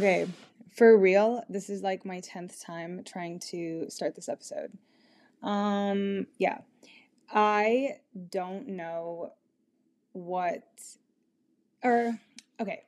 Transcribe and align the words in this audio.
Okay, 0.00 0.26
for 0.74 0.96
real, 0.96 1.44
this 1.50 1.68
is 1.68 1.82
like 1.82 2.06
my 2.06 2.22
10th 2.22 2.64
time 2.64 3.02
trying 3.04 3.38
to 3.50 3.84
start 3.90 4.14
this 4.14 4.30
episode. 4.30 4.72
Um, 5.42 6.26
yeah. 6.38 6.60
I 7.30 7.96
don't 8.30 8.66
know 8.66 9.34
what 10.12 10.62
or 11.84 12.18
okay. 12.58 12.84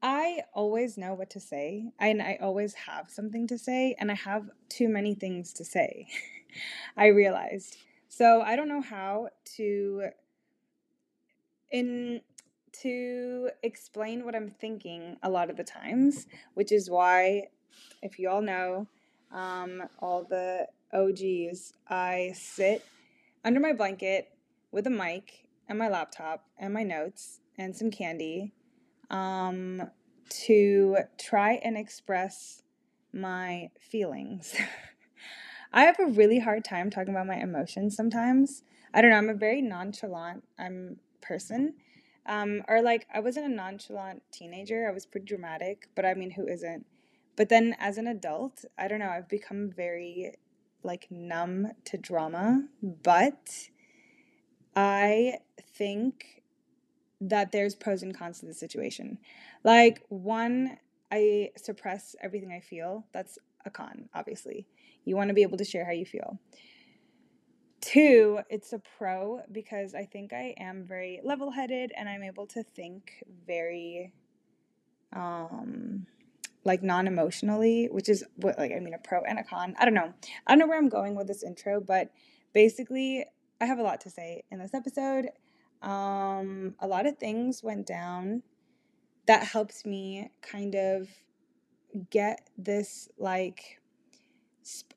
I 0.00 0.42
always 0.54 0.96
know 0.96 1.14
what 1.14 1.30
to 1.30 1.40
say, 1.40 1.90
and 1.98 2.22
I 2.22 2.38
always 2.40 2.74
have 2.74 3.10
something 3.10 3.48
to 3.48 3.58
say, 3.58 3.96
and 3.98 4.12
I 4.12 4.14
have 4.14 4.48
too 4.68 4.88
many 4.88 5.16
things 5.16 5.52
to 5.54 5.64
say. 5.64 6.06
I 6.96 7.06
realized. 7.06 7.78
So 8.06 8.42
I 8.42 8.54
don't 8.54 8.68
know 8.68 8.80
how 8.80 9.30
to 9.56 10.04
in 11.72 12.20
to 12.82 13.50
explain 13.62 14.24
what 14.24 14.34
I'm 14.34 14.50
thinking 14.50 15.16
a 15.22 15.30
lot 15.30 15.50
of 15.50 15.56
the 15.56 15.64
times, 15.64 16.26
which 16.54 16.72
is 16.72 16.90
why, 16.90 17.48
if 18.02 18.18
you 18.18 18.28
all 18.28 18.42
know, 18.42 18.86
um, 19.32 19.82
all 20.00 20.24
the 20.24 20.66
OGs, 20.92 21.72
I 21.88 22.32
sit 22.34 22.84
under 23.44 23.60
my 23.60 23.72
blanket 23.72 24.28
with 24.72 24.86
a 24.86 24.90
mic 24.90 25.46
and 25.68 25.78
my 25.78 25.88
laptop 25.88 26.44
and 26.58 26.72
my 26.72 26.82
notes 26.82 27.40
and 27.58 27.76
some 27.76 27.90
candy 27.90 28.52
um, 29.10 29.82
to 30.28 30.96
try 31.18 31.54
and 31.64 31.76
express 31.76 32.62
my 33.12 33.70
feelings. 33.80 34.54
I 35.72 35.84
have 35.84 35.98
a 35.98 36.06
really 36.06 36.38
hard 36.38 36.64
time 36.64 36.90
talking 36.90 37.14
about 37.14 37.26
my 37.26 37.36
emotions 37.36 37.96
sometimes. 37.96 38.62
I 38.92 39.00
don't 39.00 39.10
know, 39.10 39.16
I'm 39.16 39.28
a 39.28 39.34
very 39.34 39.60
nonchalant 39.60 40.44
I'm 40.58 40.98
person. 41.20 41.74
Um, 42.26 42.62
or 42.68 42.80
like 42.82 43.06
I 43.12 43.20
wasn't 43.20 43.46
a 43.46 43.54
nonchalant 43.54 44.22
teenager. 44.32 44.88
I 44.88 44.92
was 44.92 45.06
pretty 45.06 45.26
dramatic, 45.26 45.88
but 45.94 46.04
I 46.04 46.14
mean, 46.14 46.30
who 46.30 46.46
isn't? 46.46 46.86
But 47.36 47.48
then 47.48 47.74
as 47.78 47.98
an 47.98 48.06
adult, 48.06 48.64
I 48.78 48.88
don't 48.88 49.00
know, 49.00 49.10
I've 49.10 49.28
become 49.28 49.70
very 49.70 50.34
like 50.82 51.08
numb 51.10 51.72
to 51.86 51.98
drama, 51.98 52.68
but 52.82 53.68
I 54.76 55.38
think 55.74 56.42
that 57.20 57.52
there's 57.52 57.74
pros 57.74 58.02
and 58.02 58.16
cons 58.16 58.40
to 58.40 58.46
the 58.46 58.54
situation. 58.54 59.18
Like 59.62 60.02
one, 60.08 60.78
I 61.10 61.50
suppress 61.56 62.14
everything 62.22 62.52
I 62.52 62.60
feel. 62.60 63.06
That's 63.12 63.38
a 63.64 63.70
con, 63.70 64.08
obviously. 64.14 64.66
You 65.04 65.16
want 65.16 65.28
to 65.28 65.34
be 65.34 65.42
able 65.42 65.58
to 65.58 65.64
share 65.64 65.84
how 65.84 65.92
you 65.92 66.04
feel. 66.04 66.38
Two, 67.80 68.40
it's 68.48 68.72
a 68.72 68.80
pro 68.98 69.40
because 69.52 69.94
I 69.94 70.04
think 70.04 70.32
I 70.32 70.54
am 70.58 70.84
very 70.84 71.20
level 71.22 71.50
headed 71.50 71.92
and 71.96 72.08
I'm 72.08 72.22
able 72.22 72.46
to 72.48 72.62
think 72.62 73.22
very 73.46 74.12
um 75.12 76.06
like 76.64 76.82
non 76.82 77.06
emotionally, 77.06 77.88
which 77.90 78.08
is 78.08 78.24
what 78.36 78.58
like 78.58 78.72
I 78.72 78.80
mean 78.80 78.94
a 78.94 78.98
pro 78.98 79.22
and 79.22 79.38
a 79.38 79.44
con. 79.44 79.74
I 79.78 79.84
don't 79.84 79.94
know. 79.94 80.12
I 80.46 80.52
don't 80.52 80.58
know 80.58 80.66
where 80.66 80.78
I'm 80.78 80.88
going 80.88 81.14
with 81.14 81.26
this 81.26 81.42
intro, 81.42 81.80
but 81.80 82.10
basically 82.52 83.24
I 83.60 83.66
have 83.66 83.78
a 83.78 83.82
lot 83.82 84.00
to 84.02 84.10
say 84.10 84.44
in 84.50 84.58
this 84.58 84.74
episode. 84.74 85.28
Um 85.82 86.74
a 86.80 86.86
lot 86.86 87.06
of 87.06 87.18
things 87.18 87.62
went 87.62 87.86
down 87.86 88.42
that 89.26 89.44
helps 89.44 89.84
me 89.84 90.30
kind 90.42 90.74
of 90.74 91.08
get 92.10 92.48
this 92.58 93.08
like 93.18 93.80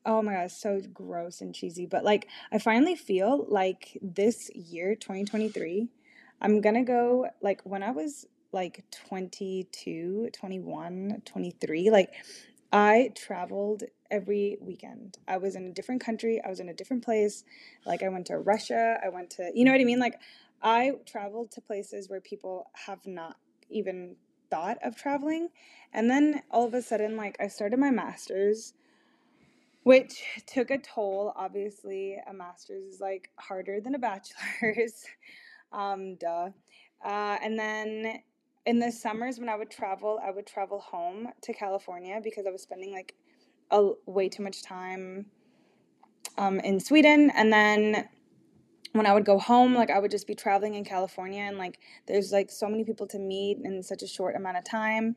oh 0.04 0.22
my 0.22 0.34
god, 0.34 0.50
so 0.50 0.80
gross 0.92 1.40
and 1.40 1.54
cheesy. 1.54 1.86
But 1.86 2.04
like, 2.04 2.28
I 2.52 2.58
finally 2.58 2.96
feel 2.96 3.46
like 3.48 3.98
this 4.02 4.50
year, 4.54 4.94
2023, 4.94 5.88
I'm 6.40 6.60
gonna 6.60 6.84
go 6.84 7.28
like 7.42 7.62
when 7.64 7.82
I 7.82 7.90
was 7.90 8.26
like 8.52 8.84
22, 9.08 10.30
21, 10.32 11.22
23, 11.24 11.90
like 11.90 12.10
I 12.72 13.12
traveled 13.14 13.84
every 14.10 14.58
weekend. 14.60 15.18
I 15.26 15.38
was 15.38 15.56
in 15.56 15.64
a 15.66 15.72
different 15.72 16.02
country, 16.02 16.40
I 16.44 16.48
was 16.50 16.60
in 16.60 16.68
a 16.68 16.74
different 16.74 17.04
place. 17.04 17.44
Like, 17.86 18.02
I 18.02 18.08
went 18.08 18.26
to 18.26 18.38
Russia, 18.38 18.98
I 19.04 19.08
went 19.08 19.30
to, 19.30 19.50
you 19.54 19.64
know 19.64 19.72
what 19.72 19.80
I 19.80 19.84
mean? 19.84 19.98
Like, 19.98 20.20
I 20.62 20.92
traveled 21.06 21.50
to 21.52 21.60
places 21.60 22.08
where 22.08 22.20
people 22.20 22.70
have 22.86 23.06
not 23.06 23.36
even 23.70 24.16
thought 24.50 24.78
of 24.82 24.96
traveling. 24.96 25.48
And 25.92 26.10
then 26.10 26.42
all 26.50 26.66
of 26.66 26.74
a 26.74 26.82
sudden, 26.82 27.16
like, 27.16 27.36
I 27.40 27.48
started 27.48 27.78
my 27.78 27.90
master's 27.90 28.74
which 29.88 30.22
took 30.46 30.70
a 30.70 30.76
toll. 30.76 31.32
Obviously, 31.34 32.18
a 32.28 32.32
master's 32.34 32.84
is 32.84 33.00
like 33.00 33.30
harder 33.36 33.80
than 33.80 33.94
a 33.94 33.98
bachelor's. 34.10 35.04
um, 35.72 36.16
duh. 36.16 36.50
Uh, 37.02 37.38
and 37.42 37.58
then 37.58 38.20
in 38.66 38.80
the 38.80 38.92
summers 38.92 39.38
when 39.38 39.48
I 39.48 39.56
would 39.56 39.70
travel, 39.70 40.20
I 40.22 40.30
would 40.30 40.46
travel 40.46 40.78
home 40.78 41.28
to 41.40 41.54
California 41.54 42.20
because 42.22 42.46
I 42.46 42.50
was 42.50 42.60
spending 42.60 42.92
like 42.92 43.14
a 43.70 43.92
way 44.04 44.28
too 44.28 44.42
much 44.42 44.62
time 44.62 45.26
um, 46.36 46.60
in 46.60 46.80
Sweden. 46.80 47.30
And 47.34 47.50
then 47.50 48.10
when 48.92 49.06
I 49.06 49.14
would 49.14 49.24
go 49.24 49.38
home, 49.38 49.74
like 49.74 49.90
I 49.90 49.98
would 49.98 50.10
just 50.10 50.26
be 50.26 50.34
traveling 50.34 50.74
in 50.74 50.84
California, 50.84 51.42
and 51.42 51.56
like 51.56 51.78
there's 52.06 52.30
like 52.30 52.50
so 52.50 52.68
many 52.68 52.84
people 52.84 53.06
to 53.06 53.18
meet 53.18 53.58
in 53.64 53.82
such 53.82 54.02
a 54.02 54.06
short 54.06 54.36
amount 54.36 54.58
of 54.58 54.64
time. 54.64 55.16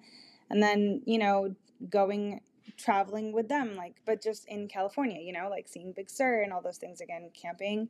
And 0.49 0.63
then 0.63 1.01
you 1.05 1.17
know 1.17 1.55
going 1.89 2.39
traveling 2.77 3.31
with 3.31 3.47
them, 3.47 3.75
like, 3.75 3.95
but 4.05 4.21
just 4.21 4.47
in 4.47 4.67
California, 4.67 5.19
you 5.21 5.33
know, 5.33 5.49
like 5.49 5.67
seeing 5.67 5.93
Big 5.93 6.09
Sur 6.09 6.41
and 6.41 6.53
all 6.53 6.61
those 6.61 6.77
things 6.77 7.01
again, 7.01 7.29
camping 7.33 7.89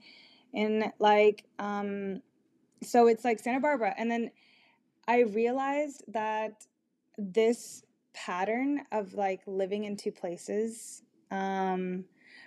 in 0.53 0.91
like, 0.99 1.45
um, 1.59 2.21
so 2.83 3.07
it's 3.07 3.23
like 3.23 3.39
Santa 3.39 3.59
Barbara. 3.59 3.93
And 3.97 4.09
then 4.09 4.31
I 5.07 5.21
realized 5.21 6.03
that 6.09 6.65
this 7.17 7.83
pattern 8.13 8.81
of 8.91 9.13
like 9.13 9.41
living 9.45 9.85
in 9.85 9.95
two 9.95 10.11
places 10.11 11.03
um, 11.29 12.05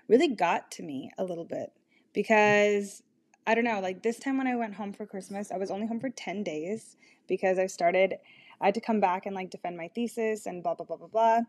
really 0.08 0.28
got 0.28 0.70
to 0.72 0.82
me 0.82 1.10
a 1.18 1.24
little 1.24 1.44
bit 1.44 1.72
because 2.12 3.02
I 3.46 3.54
don't 3.54 3.64
know, 3.64 3.80
like 3.80 4.02
this 4.02 4.18
time 4.18 4.38
when 4.38 4.46
I 4.46 4.56
went 4.56 4.74
home 4.74 4.92
for 4.92 5.06
Christmas, 5.06 5.50
I 5.50 5.58
was 5.58 5.70
only 5.70 5.86
home 5.86 6.00
for 6.00 6.10
10 6.10 6.42
days 6.42 6.96
because 7.28 7.58
I 7.58 7.66
started, 7.66 8.14
I 8.60 8.66
had 8.66 8.74
to 8.74 8.80
come 8.80 9.00
back 9.00 9.26
and 9.26 9.34
like 9.34 9.50
defend 9.50 9.76
my 9.76 9.88
thesis 9.88 10.46
and 10.46 10.62
blah, 10.62 10.74
blah, 10.74 10.86
blah, 10.86 10.96
blah, 10.96 11.08
blah. 11.08 11.40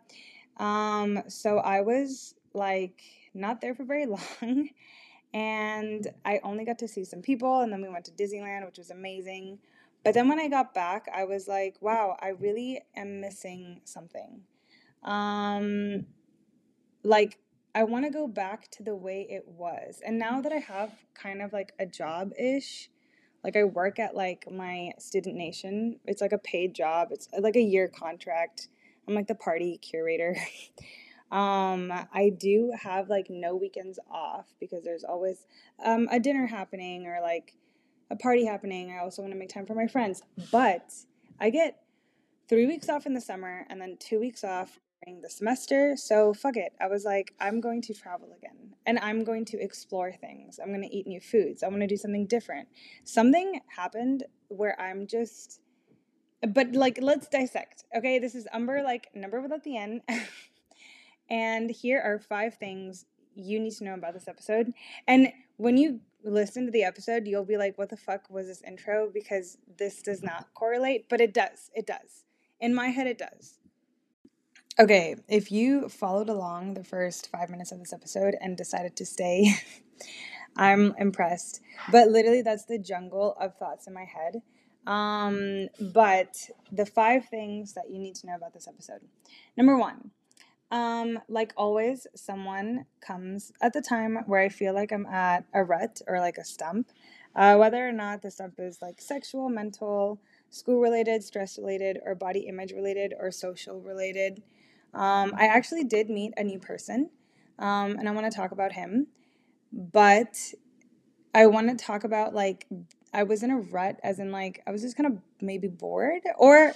Um, 0.58 1.24
so 1.28 1.58
I 1.58 1.82
was 1.82 2.36
like 2.54 3.02
not 3.34 3.62
there 3.62 3.76
for 3.76 3.84
very 3.84 4.06
long. 4.06 4.70
And 5.34 6.08
I 6.24 6.40
only 6.44 6.64
got 6.64 6.80
to 6.80 6.88
see 6.88 7.04
some 7.04 7.22
people, 7.22 7.60
and 7.60 7.72
then 7.72 7.82
we 7.82 7.90
went 7.90 8.06
to 8.06 8.12
Disneyland, 8.12 8.66
which 8.66 8.78
was 8.78 8.90
amazing. 8.90 9.60
But 10.02 10.14
then 10.14 10.30
when 10.30 10.40
I 10.40 10.48
got 10.48 10.74
back, 10.74 11.08
I 11.14 11.26
was 11.26 11.46
like, 11.46 11.76
wow, 11.82 12.16
I 12.22 12.30
really 12.30 12.82
am 12.96 13.20
missing 13.20 13.82
something. 13.84 14.44
Um, 15.04 16.06
like, 17.04 17.38
I 17.74 17.84
want 17.84 18.06
to 18.06 18.12
go 18.12 18.28
back 18.30 18.72
to 18.72 18.84
the 18.84 18.96
way 18.96 19.28
it 19.30 19.46
was. 19.46 20.00
And 20.06 20.18
now 20.18 20.40
that 20.40 20.54
I 20.54 20.60
have 20.60 20.94
kind 21.16 21.42
of 21.42 21.51
like 21.51 21.74
a 21.80 21.86
job 21.86 22.31
ish, 22.40 22.90
like 23.44 23.58
I 23.58 23.66
work 23.66 24.00
at 24.00 24.16
like 24.16 24.50
my 24.50 24.92
student 25.00 25.36
nation, 25.36 26.00
it's 26.06 26.22
like 26.22 26.31
a 26.31 26.38
paid 26.38 26.74
job, 26.74 27.10
it's 27.12 27.28
like 27.38 27.58
a 27.58 27.62
year 27.62 27.90
contract. 27.90 28.69
I'm 29.07 29.16
like 29.16 29.28
the 29.28 29.36
party 29.36 29.78
curator. 29.78 30.36
um, 31.31 31.92
I 32.13 32.31
do 32.38 32.74
have 32.80 33.10
like 33.10 33.28
no 33.30 33.56
weekends 33.56 34.00
off 34.10 34.54
because 34.60 34.84
there's 34.84 35.04
always 35.04 35.46
um, 35.84 36.07
a 36.12 36.19
dinner 36.19 36.48
happening 36.48 37.07
or 37.07 37.19
like 37.22 37.54
a 38.10 38.16
party 38.16 38.46
happening. 38.46 38.92
I 38.92 39.04
also 39.04 39.22
want 39.22 39.34
to 39.34 39.40
make 39.40 39.50
time 39.50 39.66
for 39.66 39.75
my 39.75 39.88
friends. 39.88 40.24
But 40.52 40.94
I 41.40 41.50
get 41.50 41.81
three 42.48 42.66
weeks 42.66 42.90
off 42.90 43.06
in 43.06 43.13
the 43.13 43.22
summer 43.22 43.66
and 43.69 43.81
then 43.81 43.98
two 44.00 44.19
weeks 44.19 44.44
off 44.44 44.80
during 45.04 45.22
the 45.22 45.30
semester. 45.30 45.96
So 45.98 46.34
fuck 46.34 46.58
it. 46.58 46.74
I 46.80 46.88
was 46.88 47.04
like, 47.04 47.34
I'm 47.40 47.60
going 47.60 47.81
to 47.84 47.94
travel 47.94 48.30
again 48.38 48.75
and 48.86 49.00
I'm 49.00 49.24
going 49.24 49.46
to 49.46 49.62
explore 49.62 50.12
things. 50.12 50.60
I'm 50.62 50.69
going 50.69 50.88
to 50.88 50.96
eat 50.96 51.08
new 51.08 51.19
foods. 51.19 51.63
I 51.63 51.68
want 51.68 51.81
to 51.81 51.88
do 51.88 51.98
something 51.98 52.28
different. 52.28 52.68
Something 53.04 53.62
happened 53.75 54.24
where 54.48 54.80
I'm 54.80 55.08
just 55.08 55.62
but 56.42 56.74
like 56.74 57.00
let's 57.02 57.28
dissect 57.28 57.84
okay? 57.96 58.20
This 58.20 58.36
is 58.36 58.48
umber 58.54 58.82
like 58.84 59.08
number 59.14 59.42
without 59.42 59.64
the 59.64 59.78
n. 59.78 60.02
And 61.28 61.72
here 61.72 62.00
are 62.06 62.20
five 62.20 62.54
things 62.54 63.06
you 63.34 63.60
need 63.60 63.72
to 63.78 63.84
know 63.84 63.96
about 63.96 64.14
this 64.14 64.28
episode. 64.28 64.74
And 65.08 65.34
when 65.58 65.76
you 65.76 66.02
listen 66.24 66.66
to 66.66 66.72
the 66.72 66.84
episode 66.84 67.28
you'll 67.28 67.46
be 67.46 67.58
like 67.58 67.78
what 67.78 67.90
the 67.90 67.98
fuck 67.98 68.30
was 68.30 68.48
this 68.48 68.62
intro? 68.64 69.10
Because 69.14 69.58
this 69.78 70.02
does 70.02 70.24
not 70.24 70.48
correlate 70.54 71.10
but 71.10 71.22
it 71.22 71.34
does 71.34 71.72
it 71.74 71.88
does. 71.88 72.26
In 72.60 72.74
my 72.74 72.88
head 72.88 73.08
it 73.08 73.18
does. 73.18 73.60
Okay 74.80 75.16
if 75.28 75.52
you 75.52 75.90
followed 75.90 76.30
along 76.30 76.74
the 76.74 76.84
first 76.84 77.30
five 77.32 77.50
minutes 77.50 77.72
of 77.72 77.80
this 77.80 77.94
episode 77.94 78.36
and 78.42 78.58
decided 78.58 78.96
to 78.98 79.06
stay 79.06 79.54
i'm 80.58 80.94
impressed. 80.98 81.62
But 81.92 82.10
literally 82.10 82.42
that's 82.42 82.66
the 82.66 82.80
jungle 82.80 83.36
of 83.40 83.56
thoughts 83.58 83.88
in 83.88 83.94
my 83.94 84.06
head 84.06 84.42
um, 84.88 85.68
but 85.80 86.50
the 86.72 86.86
five 86.86 87.26
things 87.30 87.74
that 87.74 87.90
you 87.90 88.00
need 88.00 88.16
to 88.16 88.28
know 88.28 88.36
about 88.36 88.54
this 88.54 88.68
episode. 88.68 89.02
Number 89.58 89.78
one, 89.78 90.12
um, 90.72 91.20
like 91.28 91.54
always, 91.58 92.08
someone 92.16 92.86
comes 93.00 93.52
at 93.62 93.74
the 93.74 93.82
time 93.82 94.18
where 94.26 94.42
I 94.42 94.50
feel 94.50 94.74
like 94.74 94.92
I'm 94.92 95.06
at 95.06 95.46
a 95.54 95.64
rut 95.64 96.02
or 96.08 96.20
like 96.20 96.38
a 96.38 96.44
stump, 96.46 96.92
uh, 97.36 97.56
whether 97.56 97.88
or 97.88 97.92
not 97.92 98.22
the 98.22 98.32
stump 98.32 98.56
is 98.60 98.80
like 98.82 99.02
sexual, 99.02 99.50
mental, 99.50 100.20
school 100.50 100.80
related, 100.80 101.24
stress 101.24 101.58
related, 101.58 102.00
or 102.06 102.16
body 102.16 102.42
image 102.42 102.72
related, 102.72 103.14
or 103.20 103.32
social 103.32 103.82
related. 103.82 104.42
Um, 104.94 105.34
I 105.38 105.48
actually 105.48 105.84
did 105.84 106.10
meet 106.10 106.34
a 106.38 106.44
new 106.44 106.60
person, 106.60 107.10
um, 107.60 107.98
and 107.98 108.08
I 108.08 108.12
want 108.12 108.32
to 108.32 108.36
talk 108.36 108.52
about 108.52 108.72
him. 108.74 109.08
But 109.72 110.38
I 111.34 111.48
want 111.48 111.78
to 111.78 111.86
talk 111.86 112.06
about 112.06 112.34
like 112.34 112.66
I 113.15 113.23
was 113.23 113.44
in 113.44 113.50
a 113.50 113.57
rut, 113.57 113.97
as 114.03 114.19
in 114.19 114.33
like 114.33 114.62
I 114.67 114.71
was 114.71 114.81
just 114.81 114.97
kind 114.97 115.07
of 115.07 115.17
maybe 115.41 115.69
bored. 115.69 116.23
Or 116.38 116.73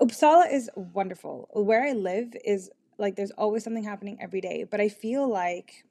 Uppsala 0.00 0.52
is 0.52 0.70
wonderful. 0.76 1.48
Where 1.54 1.82
I 1.82 1.92
live 1.92 2.36
is 2.44 2.70
like 2.98 3.16
there's 3.16 3.30
always 3.32 3.64
something 3.64 3.82
happening 3.82 4.18
every 4.20 4.42
day, 4.42 4.66
but 4.70 4.82
I 4.82 4.90
feel 4.90 5.26
like 5.26 5.86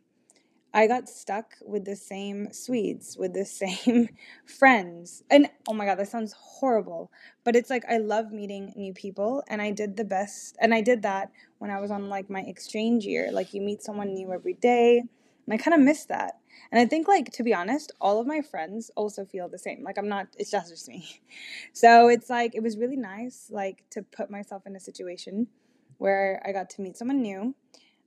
I 0.72 0.86
got 0.86 1.10
stuck 1.10 1.56
with 1.66 1.86
the 1.86 1.96
same 1.96 2.54
Swedes, 2.54 3.18
with 3.18 3.34
the 3.34 3.46
same 3.64 4.10
friends. 4.46 5.24
And 5.32 5.50
oh 5.68 5.74
my 5.74 5.86
God, 5.86 5.96
that 5.96 6.10
sounds 6.10 6.36
horrible. 6.38 7.12
But 7.44 7.56
it's 7.56 7.72
like 7.72 7.86
I 7.90 7.98
love 7.98 8.32
meeting 8.32 8.72
new 8.76 8.94
people. 8.94 9.44
And 9.48 9.64
I 9.64 9.72
did 9.72 9.98
the 9.98 10.06
best. 10.06 10.58
And 10.62 10.76
I 10.76 10.82
did 10.82 11.02
that 11.02 11.32
when 11.58 11.72
I 11.72 11.80
was 11.80 11.90
on 11.90 12.08
like 12.08 12.30
my 12.30 12.42
exchange 12.42 13.06
year. 13.06 13.32
Like 13.32 13.54
you 13.54 13.62
meet 13.62 13.82
someone 13.82 14.14
new 14.14 14.32
every 14.32 14.54
day. 14.54 15.00
And 15.00 15.54
I 15.54 15.58
kind 15.58 15.74
of 15.74 15.80
miss 15.80 16.06
that. 16.06 16.40
And 16.72 16.80
I 16.80 16.86
think, 16.86 17.08
like, 17.08 17.32
to 17.34 17.44
be 17.44 17.54
honest, 17.54 17.92
all 18.02 18.20
of 18.20 18.28
my 18.28 18.42
friends 18.42 18.92
also 18.96 19.26
feel 19.26 19.50
the 19.50 19.60
same. 19.60 19.84
Like, 19.84 19.98
I'm 19.98 20.10
not, 20.10 20.28
it's 20.38 20.52
just, 20.52 20.70
just 20.70 20.88
me. 20.88 21.22
So 21.74 22.08
it's 22.08 22.30
like, 22.30 22.56
it 22.56 22.64
was 22.64 22.78
really 22.78 22.96
nice, 22.96 23.48
like, 23.52 23.84
to 23.92 24.02
put 24.02 24.30
myself 24.30 24.66
in 24.66 24.76
a 24.76 24.80
situation 24.80 25.48
where 25.98 26.42
I 26.46 26.52
got 26.52 26.70
to 26.72 26.82
meet 26.82 26.98
someone 26.98 27.22
new 27.22 27.56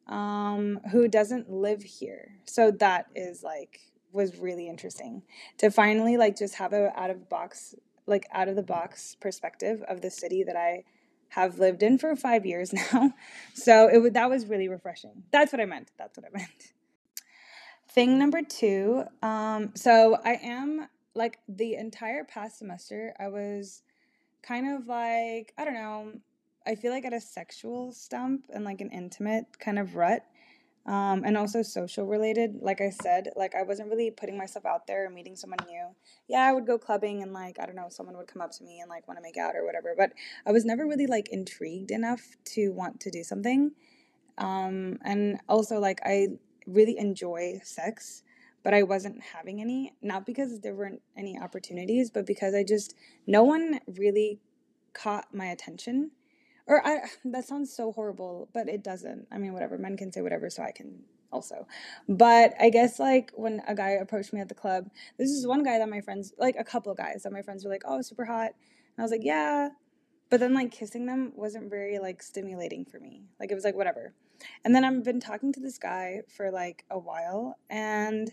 um, 0.08 0.80
who 0.90 1.08
doesn't 1.08 1.50
live 1.50 1.82
here. 1.82 2.36
So 2.44 2.70
that 2.72 3.06
is 3.14 3.42
like 3.42 3.80
was 4.12 4.36
really 4.38 4.68
interesting 4.68 5.22
to 5.58 5.70
finally 5.70 6.16
like 6.16 6.36
just 6.36 6.54
have 6.54 6.72
a 6.72 6.98
out 6.98 7.10
of 7.10 7.28
box 7.28 7.74
like 8.06 8.26
out 8.32 8.48
of 8.48 8.56
the 8.56 8.62
box 8.62 9.16
perspective 9.20 9.82
of 9.86 10.00
the 10.00 10.10
city 10.10 10.42
that 10.42 10.56
I 10.56 10.84
have 11.30 11.58
lived 11.58 11.82
in 11.82 11.98
for 11.98 12.16
five 12.16 12.46
years 12.46 12.72
now. 12.92 13.12
So 13.54 13.88
it 13.88 14.14
that 14.14 14.30
was 14.30 14.46
really 14.46 14.68
refreshing. 14.68 15.24
That's 15.30 15.52
what 15.52 15.60
I 15.60 15.66
meant. 15.66 15.90
That's 15.98 16.16
what 16.16 16.26
I 16.26 16.36
meant. 16.36 16.72
Thing 17.98 18.16
number 18.16 18.42
two. 18.42 19.02
Um, 19.24 19.72
so 19.74 20.18
I 20.24 20.34
am 20.34 20.86
like 21.16 21.40
the 21.48 21.74
entire 21.74 22.22
past 22.22 22.60
semester. 22.60 23.12
I 23.18 23.26
was 23.26 23.82
kind 24.40 24.68
of 24.72 24.86
like 24.86 25.52
I 25.58 25.64
don't 25.64 25.74
know 25.74 26.12
I 26.64 26.76
feel 26.76 26.92
like 26.92 27.04
at 27.04 27.12
a 27.12 27.20
sexual 27.20 27.90
stump 27.90 28.44
and 28.54 28.64
like 28.64 28.80
an 28.80 28.90
intimate 28.92 29.46
kind 29.58 29.80
of 29.80 29.96
rut. 29.96 30.24
Um, 30.86 31.24
and 31.26 31.36
also 31.36 31.60
social 31.62 32.06
related. 32.06 32.60
Like 32.62 32.80
I 32.80 32.90
said, 32.90 33.30
like 33.34 33.56
I 33.56 33.64
wasn't 33.64 33.90
really 33.90 34.12
putting 34.12 34.38
myself 34.38 34.64
out 34.64 34.86
there 34.86 35.06
or 35.06 35.10
meeting 35.10 35.34
someone 35.34 35.58
new. 35.66 35.88
Yeah, 36.28 36.42
I 36.42 36.52
would 36.52 36.68
go 36.68 36.78
clubbing 36.78 37.24
and 37.24 37.32
like 37.32 37.58
I 37.58 37.66
don't 37.66 37.74
know, 37.74 37.88
someone 37.88 38.16
would 38.16 38.28
come 38.28 38.42
up 38.42 38.52
to 38.52 38.62
me 38.62 38.78
and 38.78 38.88
like 38.88 39.08
want 39.08 39.18
to 39.18 39.22
make 39.24 39.36
out 39.36 39.56
or 39.56 39.66
whatever. 39.66 39.94
But 39.98 40.12
I 40.46 40.52
was 40.52 40.64
never 40.64 40.86
really 40.86 41.08
like 41.08 41.30
intrigued 41.30 41.90
enough 41.90 42.36
to 42.54 42.68
want 42.68 43.00
to 43.00 43.10
do 43.10 43.24
something. 43.24 43.72
Um, 44.38 45.00
and 45.04 45.40
also 45.48 45.80
like 45.80 45.98
I 46.04 46.38
really 46.68 46.98
enjoy 46.98 47.60
sex, 47.64 48.22
but 48.62 48.74
I 48.74 48.82
wasn't 48.82 49.22
having 49.22 49.60
any. 49.60 49.94
Not 50.02 50.26
because 50.26 50.60
there 50.60 50.74
weren't 50.74 51.02
any 51.16 51.38
opportunities, 51.38 52.10
but 52.10 52.26
because 52.26 52.54
I 52.54 52.62
just 52.62 52.94
no 53.26 53.42
one 53.42 53.80
really 53.86 54.40
caught 54.92 55.34
my 55.34 55.46
attention 55.46 56.10
or 56.68 56.86
I 56.86 57.00
that 57.24 57.46
sounds 57.46 57.74
so 57.74 57.90
horrible, 57.90 58.48
but 58.52 58.68
it 58.68 58.84
doesn't. 58.84 59.26
I 59.32 59.38
mean, 59.38 59.52
whatever. 59.52 59.76
Men 59.78 59.96
can 59.96 60.12
say 60.12 60.20
whatever, 60.20 60.48
so 60.50 60.62
I 60.62 60.70
can 60.70 61.00
also. 61.32 61.66
But 62.08 62.54
I 62.60 62.70
guess 62.70 63.00
like 63.00 63.32
when 63.34 63.62
a 63.66 63.74
guy 63.74 63.90
approached 63.90 64.32
me 64.32 64.40
at 64.40 64.48
the 64.48 64.54
club, 64.54 64.90
this 65.18 65.30
is 65.30 65.46
one 65.46 65.64
guy 65.64 65.78
that 65.78 65.88
my 65.88 66.00
friends, 66.00 66.32
like 66.38 66.54
a 66.58 66.64
couple 66.64 66.94
guys 66.94 67.22
that 67.24 67.32
my 67.32 67.42
friends 67.42 67.64
were 67.64 67.70
like, 67.70 67.82
"Oh, 67.84 68.02
super 68.02 68.26
hot," 68.26 68.50
and 68.50 68.98
I 68.98 69.02
was 69.02 69.10
like, 69.10 69.24
"Yeah," 69.24 69.70
but 70.30 70.40
then 70.40 70.54
like 70.54 70.70
kissing 70.70 71.06
them 71.06 71.32
wasn't 71.34 71.70
very 71.70 71.98
like 71.98 72.22
stimulating 72.22 72.84
for 72.84 73.00
me. 73.00 73.24
Like 73.40 73.50
it 73.50 73.54
was 73.54 73.64
like 73.64 73.74
whatever. 73.74 74.14
And 74.64 74.74
then 74.74 74.84
I've 74.84 75.04
been 75.04 75.20
talking 75.20 75.52
to 75.52 75.60
this 75.60 75.78
guy 75.78 76.22
for 76.28 76.50
like 76.50 76.84
a 76.90 76.98
while, 76.98 77.58
and 77.68 78.30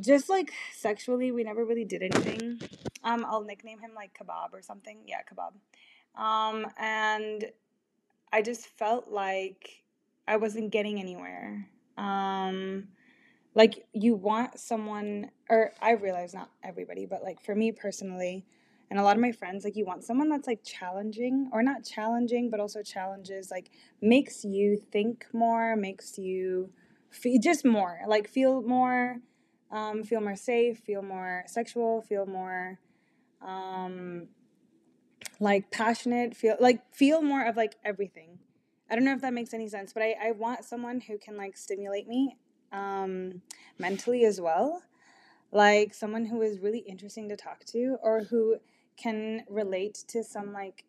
just 0.00 0.28
like 0.28 0.52
sexually, 0.74 1.32
we 1.32 1.44
never 1.44 1.64
really 1.64 1.84
did 1.84 2.02
anything. 2.02 2.60
Um, 3.04 3.24
I'll 3.28 3.44
nickname 3.44 3.80
him 3.80 3.92
like 3.94 4.16
Kebab 4.18 4.52
or 4.52 4.62
something. 4.62 4.98
Yeah, 5.06 5.20
Kebab. 5.22 5.52
Um, 6.20 6.66
and 6.78 7.46
I 8.32 8.42
just 8.42 8.66
felt 8.66 9.08
like 9.08 9.82
I 10.26 10.36
wasn't 10.36 10.70
getting 10.70 10.98
anywhere. 10.98 11.68
Um, 11.98 12.88
like 13.54 13.86
you 13.92 14.14
want 14.14 14.58
someone, 14.58 15.30
or 15.50 15.72
I 15.80 15.92
realize 15.92 16.32
not 16.32 16.50
everybody, 16.62 17.06
but 17.06 17.22
like 17.22 17.40
for 17.42 17.54
me 17.54 17.72
personally, 17.72 18.46
and 18.92 19.00
a 19.00 19.02
lot 19.02 19.16
of 19.16 19.22
my 19.22 19.32
friends, 19.32 19.64
like 19.64 19.74
you 19.74 19.86
want 19.86 20.04
someone 20.04 20.28
that's 20.28 20.46
like 20.46 20.62
challenging, 20.62 21.48
or 21.50 21.62
not 21.62 21.82
challenging, 21.82 22.50
but 22.50 22.60
also 22.60 22.82
challenges, 22.82 23.50
like 23.50 23.70
makes 24.02 24.44
you 24.44 24.76
think 24.76 25.24
more, 25.32 25.76
makes 25.76 26.18
you 26.18 26.68
feel 27.08 27.40
just 27.40 27.64
more, 27.64 28.00
like 28.06 28.28
feel 28.28 28.60
more, 28.60 29.16
um, 29.70 30.04
feel 30.04 30.20
more 30.20 30.36
safe, 30.36 30.80
feel 30.80 31.00
more 31.00 31.42
sexual, 31.46 32.02
feel 32.02 32.26
more 32.26 32.80
um, 33.40 34.28
like 35.40 35.70
passionate, 35.70 36.36
feel 36.36 36.56
like 36.60 36.82
feel 36.94 37.22
more 37.22 37.46
of 37.46 37.56
like 37.56 37.76
everything. 37.86 38.40
I 38.90 38.94
don't 38.94 39.06
know 39.06 39.14
if 39.14 39.22
that 39.22 39.32
makes 39.32 39.54
any 39.54 39.68
sense, 39.70 39.94
but 39.94 40.02
I, 40.02 40.16
I 40.22 40.32
want 40.32 40.66
someone 40.66 41.00
who 41.00 41.16
can 41.16 41.38
like 41.38 41.56
stimulate 41.56 42.08
me 42.08 42.36
um, 42.72 43.40
mentally 43.78 44.26
as 44.26 44.38
well. 44.38 44.82
Like 45.50 45.94
someone 45.94 46.26
who 46.26 46.42
is 46.42 46.60
really 46.60 46.80
interesting 46.80 47.30
to 47.30 47.36
talk 47.36 47.64
to 47.68 47.96
or 48.02 48.24
who 48.24 48.58
can 48.96 49.44
relate 49.48 50.04
to 50.08 50.22
some 50.22 50.52
like 50.52 50.84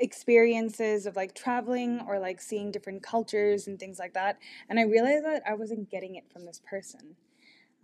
experiences 0.00 1.06
of 1.06 1.16
like 1.16 1.34
traveling 1.34 2.00
or 2.06 2.18
like 2.18 2.40
seeing 2.40 2.70
different 2.70 3.02
cultures 3.02 3.66
and 3.66 3.78
things 3.78 3.98
like 3.98 4.14
that. 4.14 4.38
And 4.68 4.78
I 4.78 4.82
realized 4.82 5.24
that 5.24 5.42
I 5.48 5.54
wasn't 5.54 5.90
getting 5.90 6.14
it 6.14 6.24
from 6.32 6.44
this 6.46 6.60
person. 6.68 7.16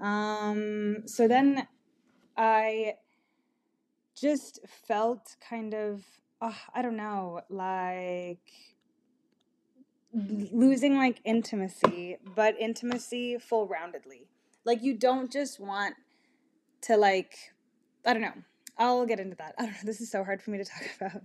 Um, 0.01 1.07
so 1.07 1.29
then 1.29 1.67
I 2.37 2.95
just 4.15 4.61
felt 4.67 5.37
kind 5.49 5.75
of 5.75 6.05
uh, 6.41 6.53
I 6.75 6.83
don't 6.83 6.97
know, 6.97 7.41
like 7.49 8.51
losing 10.13 10.97
like 10.97 11.21
intimacy, 11.25 12.19
but 12.35 12.59
intimacy 12.59 13.39
full 13.39 13.69
roundedly. 13.69 14.27
Like 14.65 14.83
you 14.83 14.97
don't 14.97 15.33
just 15.33 15.61
want 15.61 15.95
to 16.83 16.97
like 16.97 17.35
I 18.05 18.13
don't 18.13 18.23
know. 18.23 18.43
I'll 18.83 19.07
get 19.07 19.21
into 19.21 19.37
that. 19.37 19.55
I 19.59 19.63
don't 19.63 19.73
know. 19.73 19.79
This 19.85 20.01
is 20.01 20.11
so 20.11 20.25
hard 20.25 20.43
for 20.43 20.51
me 20.51 20.59
to 20.59 20.65
talk 20.65 20.83
about. 21.01 21.23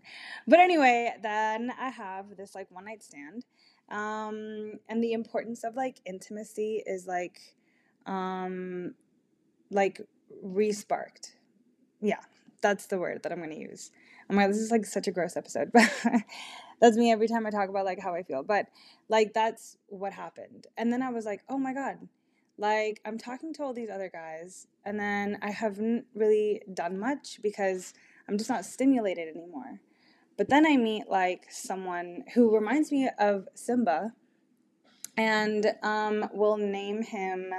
But 0.47 0.59
anyway, 0.59 1.13
then 1.21 1.71
I 1.79 1.89
have 1.89 2.37
this 2.37 2.55
like 2.55 2.67
one 2.69 2.85
night 2.85 3.03
stand. 3.03 3.45
Um 3.89 4.79
and 4.89 5.03
the 5.03 5.13
importance 5.13 5.63
of 5.63 5.75
like 5.75 5.97
intimacy 6.05 6.83
is 6.85 7.07
like 7.07 7.39
um 8.05 8.93
like 9.71 10.01
resparked. 10.45 11.33
Yeah, 12.01 12.19
that's 12.61 12.87
the 12.87 12.97
word 12.99 13.23
that 13.23 13.31
I'm 13.31 13.39
going 13.39 13.49
to 13.49 13.59
use. 13.59 13.91
Oh 14.29 14.33
my 14.35 14.43
god, 14.43 14.51
this 14.51 14.57
is 14.57 14.71
like 14.71 14.85
such 14.85 15.07
a 15.07 15.11
gross 15.11 15.37
episode, 15.37 15.71
but 15.73 15.89
that's 16.81 16.97
me 16.97 17.11
every 17.11 17.27
time 17.27 17.45
I 17.45 17.49
talk 17.49 17.69
about 17.69 17.85
like 17.85 17.99
how 17.99 18.13
I 18.13 18.23
feel. 18.23 18.43
But 18.43 18.67
like 19.09 19.33
that's 19.33 19.77
what 19.87 20.13
happened. 20.13 20.67
And 20.77 20.91
then 20.91 21.01
I 21.01 21.09
was 21.09 21.25
like, 21.25 21.41
"Oh 21.49 21.57
my 21.57 21.73
god." 21.73 22.07
Like 22.57 23.01
I'm 23.05 23.17
talking 23.17 23.53
to 23.55 23.63
all 23.63 23.73
these 23.73 23.89
other 23.89 24.09
guys 24.11 24.67
and 24.85 24.99
then 24.99 25.37
I 25.41 25.51
haven't 25.51 26.05
really 26.15 26.61
done 26.73 26.97
much 26.97 27.39
because 27.43 27.93
I'm 28.27 28.37
just 28.37 28.49
not 28.49 28.65
stimulated 28.65 29.27
anymore. 29.35 29.79
But 30.37 30.49
then 30.49 30.65
I 30.65 30.77
meet 30.77 31.09
like 31.09 31.45
someone 31.49 32.23
who 32.33 32.53
reminds 32.55 32.91
me 32.91 33.09
of 33.19 33.47
Simba 33.55 34.13
and 35.15 35.65
um, 35.81 36.29
we'll 36.31 36.57
name 36.57 37.01
him 37.01 37.53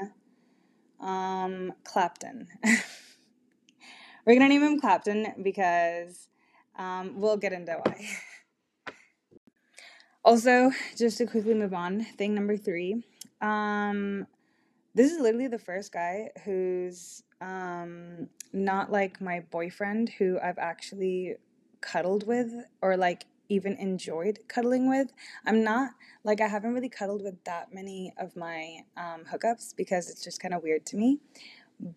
um, 1.01 1.73
Clapton. 1.85 2.49
We're 4.25 4.35
gonna 4.35 4.49
name 4.49 4.63
him 4.63 4.81
Clapton 4.81 5.35
because 5.43 6.29
um, 6.77 7.21
we'll 7.21 7.37
get 7.37 7.53
into 7.53 7.73
why. 7.83 8.09
also, 10.25 10.71
just 10.97 11.19
to 11.19 11.27
quickly 11.27 11.55
move 11.55 11.75
on, 11.75 12.05
thing 12.05 12.35
number 12.35 12.57
three. 12.57 13.03
Um, 13.41 14.27
this 14.99 15.13
is 15.13 15.21
literally 15.21 15.47
the 15.47 15.61
first 15.61 15.93
guy 15.93 16.29
who's 16.45 17.23
um, 17.41 18.29
not 18.53 18.91
like 18.91 19.21
my 19.21 19.45
boyfriend 19.53 20.09
who 20.19 20.41
I've 20.43 20.59
actually 20.59 21.37
cuddled 21.81 22.27
with 22.27 22.53
or 22.83 22.97
like 22.97 23.27
even 23.49 23.75
enjoyed 23.75 24.41
cuddling 24.49 24.91
with. 24.91 25.13
I'm 25.47 25.63
not 25.63 25.93
like 26.25 26.41
I 26.41 26.49
haven't 26.49 26.75
really 26.75 26.89
cuddled 26.89 27.23
with 27.23 27.45
that 27.45 27.73
many 27.73 28.13
of 28.19 28.35
my 28.35 28.79
um, 28.97 29.23
hookups 29.33 29.77
because 29.77 30.11
it's 30.11 30.25
just 30.25 30.41
kind 30.41 30.53
of 30.53 30.65
weird 30.65 30.85
to 30.87 30.97
me. 30.97 31.21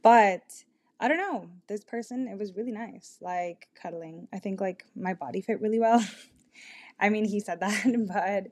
But 0.03 0.63
I 0.99 1.07
don't 1.07 1.17
know. 1.17 1.49
This 1.67 1.83
person, 1.83 2.27
it 2.27 2.37
was 2.37 2.55
really 2.55 2.71
nice, 2.71 3.17
like 3.19 3.67
cuddling. 3.73 4.27
I 4.31 4.37
think 4.37 4.61
like 4.61 4.85
my 4.95 5.15
body 5.15 5.41
fit 5.41 5.59
really 5.59 5.79
well. 5.79 6.05
I 6.99 7.09
mean, 7.09 7.25
he 7.25 7.39
said 7.39 7.61
that, 7.61 7.83
but 8.13 8.51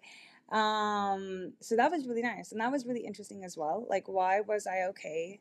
um, 0.52 1.54
so 1.60 1.76
that 1.76 1.92
was 1.92 2.08
really 2.08 2.22
nice, 2.22 2.52
and 2.52 2.62
that 2.62 2.72
was 2.72 2.86
really 2.86 3.06
interesting 3.06 3.44
as 3.44 3.58
well. 3.58 3.86
Like, 3.90 4.08
why 4.08 4.42
was 4.42 4.68
I 4.68 4.84
okay 4.90 5.40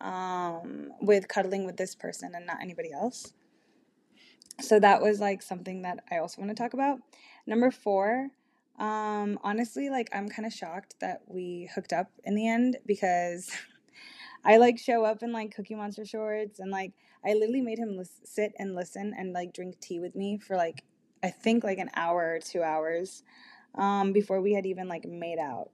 um, 0.00 0.90
with 1.00 1.28
cuddling 1.28 1.64
with 1.64 1.76
this 1.76 1.94
person 1.94 2.32
and 2.34 2.46
not 2.46 2.58
anybody 2.62 2.92
else? 2.92 3.32
so 4.60 4.80
that 4.80 5.00
was 5.00 5.20
like 5.20 5.42
something 5.42 5.82
that 5.82 6.04
I 6.10 6.18
also 6.18 6.40
want 6.40 6.50
to 6.50 6.60
talk 6.60 6.74
about. 6.74 6.98
Number 7.46 7.70
four, 7.70 8.28
um, 8.78 9.38
honestly, 9.42 9.88
like 9.90 10.08
I'm 10.12 10.28
kind 10.28 10.46
of 10.46 10.52
shocked 10.52 10.96
that 11.00 11.22
we 11.26 11.70
hooked 11.74 11.92
up 11.92 12.10
in 12.24 12.34
the 12.34 12.48
end 12.48 12.78
because 12.86 13.50
I 14.44 14.56
like 14.56 14.78
show 14.78 15.04
up 15.04 15.22
in 15.22 15.32
like 15.32 15.54
Cookie 15.54 15.74
Monster 15.74 16.04
shorts 16.04 16.60
and 16.60 16.70
like 16.70 16.92
I 17.24 17.34
literally 17.34 17.62
made 17.62 17.78
him 17.78 17.96
lis- 17.96 18.20
sit 18.24 18.52
and 18.58 18.74
listen 18.74 19.14
and 19.16 19.32
like 19.32 19.52
drink 19.52 19.80
tea 19.80 20.00
with 20.00 20.14
me 20.14 20.38
for 20.38 20.56
like 20.56 20.84
I 21.22 21.30
think 21.30 21.64
like 21.64 21.78
an 21.78 21.90
hour 21.94 22.34
or 22.34 22.38
two 22.40 22.62
hours 22.62 23.22
um, 23.78 24.12
before 24.12 24.40
we 24.40 24.52
had 24.52 24.66
even 24.66 24.88
like 24.88 25.06
made 25.06 25.38
out. 25.38 25.70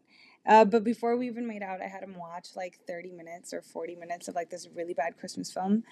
Uh, 0.47 0.65
but 0.65 0.85
before 0.85 1.17
we 1.17 1.27
even 1.27 1.47
made 1.47 1.63
out, 1.63 1.81
I 1.81 1.89
had 1.89 2.03
him 2.03 2.17
watch 2.19 2.49
like 2.55 2.79
30 2.87 3.13
minutes 3.13 3.55
or 3.55 3.63
40 3.63 3.97
minutes 3.97 4.29
of 4.29 4.35
like 4.35 4.51
this 4.51 4.69
really 4.75 4.93
bad 4.93 5.17
Christmas 5.17 5.51
film 5.51 5.85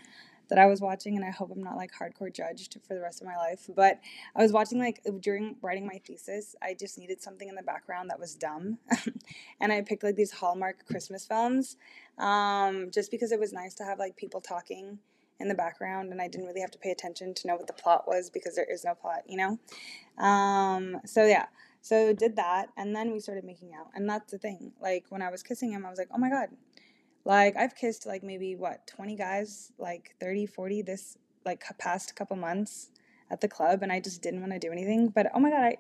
that 0.49 0.59
I 0.59 0.67
was 0.67 0.83
watching, 0.83 1.17
and 1.17 1.25
I 1.25 1.31
hope 1.31 1.51
I'm 1.51 1.63
not 1.63 1.77
like 1.77 1.93
hardcore 1.99 2.31
judged 2.35 2.77
for 2.87 2.93
the 2.93 3.01
rest 3.01 3.23
of 3.23 3.27
my 3.27 3.37
life. 3.37 3.71
But 3.75 4.01
I 4.37 4.43
was 4.43 4.53
watching 4.53 4.79
like 4.79 5.01
during 5.21 5.57
writing 5.63 5.87
my 5.87 5.99
thesis, 6.07 6.55
I 6.61 6.75
just 6.79 6.99
needed 6.99 7.23
something 7.23 7.49
in 7.49 7.55
the 7.55 7.63
background 7.63 8.11
that 8.11 8.21
was 8.21 8.35
dumb, 8.35 8.77
and 9.61 9.73
I 9.73 9.81
picked 9.81 10.03
like 10.03 10.17
these 10.17 10.33
Hallmark 10.33 10.85
Christmas 10.85 11.25
films, 11.25 11.79
um, 12.19 12.91
just 12.93 13.11
because 13.11 13.33
it 13.33 13.41
was 13.41 13.55
nice 13.55 13.73
to 13.77 13.85
have 13.85 13.99
like 13.99 14.17
people 14.17 14.43
talking 14.43 14.99
in 15.41 15.49
the 15.49 15.55
background, 15.55 16.13
and 16.13 16.21
I 16.21 16.29
didn't 16.29 16.47
really 16.47 16.61
have 16.61 16.71
to 16.73 16.79
pay 16.79 16.91
attention 16.91 17.33
to 17.33 17.49
know 17.49 17.57
what 17.57 17.67
the 17.67 17.73
plot 17.73 18.07
was 18.07 18.29
because 18.29 18.55
there 18.55 18.71
is 18.71 18.85
no 18.85 18.95
plot, 18.95 19.23
you 19.27 19.39
know. 19.39 19.59
Um, 20.23 20.99
so 21.07 21.25
yeah. 21.25 21.47
So 21.83 22.13
did 22.13 22.37
that, 22.37 22.69
and 22.77 22.95
then 22.95 23.13
we 23.13 23.21
started 23.21 23.45
making 23.45 23.75
out, 23.75 23.89
and 23.95 24.09
that's 24.09 24.31
the 24.31 24.39
thing. 24.39 24.73
Like 24.81 25.05
when 25.11 25.21
I 25.21 25.31
was 25.31 25.43
kissing 25.43 25.73
him, 25.73 25.85
I 25.85 25.91
was 25.91 25.99
like, 25.99 26.09
"Oh 26.15 26.19
my 26.19 26.31
god, 26.31 26.49
like 27.25 27.57
I've 27.57 27.77
kissed 27.77 28.07
like 28.07 28.23
maybe 28.23 28.57
what 28.57 28.87
20 28.87 29.17
guys, 29.17 29.73
like 29.79 30.15
30, 30.21 30.47
40 30.47 30.83
this 30.83 31.19
like 31.45 31.65
past 31.79 32.15
couple 32.17 32.37
months 32.37 32.91
at 33.31 33.41
the 33.41 33.49
club 33.49 33.83
and 33.83 33.93
I 33.93 34.01
just 34.01 34.23
didn't 34.23 34.41
want 34.41 34.53
to 34.53 34.59
do 34.59 34.73
anything. 34.73 35.09
But 35.09 35.29
oh 35.35 35.41
my 35.41 35.51
god, 35.51 35.63
I 35.63 35.77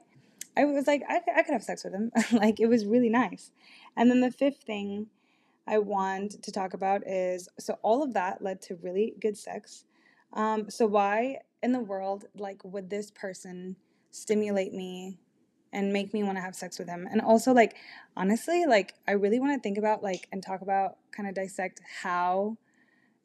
I 0.56 0.64
was 0.64 0.86
like 0.86 1.02
I, 1.08 1.20
I 1.36 1.42
could 1.42 1.52
have 1.52 1.64
sex 1.64 1.84
with 1.84 1.94
him. 1.94 2.12
like 2.32 2.60
it 2.60 2.66
was 2.66 2.86
really 2.86 3.08
nice. 3.08 3.50
And 3.96 4.10
then 4.10 4.20
the 4.20 4.30
fifth 4.30 4.62
thing 4.62 5.08
I 5.66 5.78
want 5.78 6.42
to 6.42 6.52
talk 6.52 6.74
about 6.74 7.06
is 7.06 7.48
so 7.58 7.78
all 7.82 8.02
of 8.02 8.14
that 8.14 8.42
led 8.42 8.62
to 8.62 8.76
really 8.76 9.14
good 9.20 9.36
sex. 9.36 9.84
Um, 10.32 10.70
so 10.70 10.86
why 10.86 11.38
in 11.62 11.72
the 11.72 11.80
world 11.80 12.24
like 12.36 12.64
would 12.64 12.88
this 12.90 13.10
person 13.10 13.76
stimulate 14.10 14.72
me 14.72 15.18
and 15.72 15.92
make 15.92 16.12
me 16.12 16.22
want 16.22 16.36
to 16.36 16.42
have 16.42 16.54
sex 16.54 16.78
with 16.78 16.88
him. 16.88 17.08
And 17.10 17.20
also, 17.20 17.52
like, 17.52 17.76
honestly, 18.16 18.66
like, 18.66 18.94
I 19.08 19.12
really 19.12 19.40
want 19.40 19.54
to 19.54 19.60
think 19.60 19.78
about, 19.78 20.02
like, 20.02 20.28
and 20.32 20.42
talk 20.42 20.60
about, 20.60 20.96
kind 21.10 21.28
of 21.28 21.34
dissect 21.34 21.80
how 22.02 22.56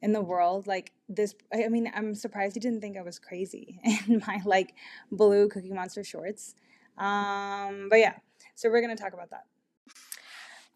in 0.00 0.12
the 0.12 0.22
world, 0.22 0.66
like, 0.66 0.92
this. 1.08 1.34
I 1.52 1.68
mean, 1.68 1.90
I'm 1.94 2.14
surprised 2.14 2.54
he 2.54 2.60
didn't 2.60 2.80
think 2.80 2.96
I 2.96 3.02
was 3.02 3.18
crazy 3.18 3.80
in 4.08 4.22
my, 4.26 4.40
like, 4.44 4.74
blue 5.12 5.48
Cookie 5.48 5.72
Monster 5.72 6.04
shorts. 6.04 6.54
Um, 6.96 7.88
but 7.90 7.98
yeah, 7.98 8.14
so 8.54 8.70
we're 8.70 8.80
going 8.80 8.96
to 8.96 9.02
talk 9.02 9.12
about 9.12 9.30
that. 9.30 9.44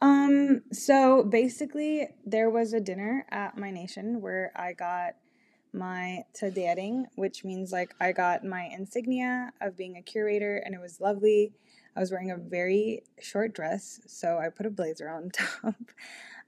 Um, 0.01 0.63
so 0.73 1.23
basically, 1.23 2.09
there 2.27 2.51
was 2.51 2.73
a 2.73 2.81
dinner 2.81 3.25
at 3.31 3.57
my 3.57 3.71
nation 3.71 4.21
where 4.21 4.53
I 4.57 4.73
got 4.73 5.15
my 5.73 6.25
tadering, 6.35 7.07
which 7.17 7.45
means 7.45 7.73
like 7.73 7.95
I 8.01 8.13
got 8.13 8.45
my 8.45 8.65
insignia 8.65 9.53
of 9.61 9.77
being 9.77 9.97
a 9.97 10.03
curator, 10.03 10.57
and 10.57 10.75
it 10.75 10.81
was 10.81 11.01
lovely. 11.01 11.53
I 11.97 12.01
was 12.01 12.11
wearing 12.11 12.31
a 12.31 12.37
very 12.37 13.03
short 13.21 13.55
dress, 13.55 14.01
so 14.07 14.39
I 14.39 14.49
put 14.49 14.67
a 14.67 14.71
blazer 14.71 15.09
on 15.09 15.31
top. 15.33 15.77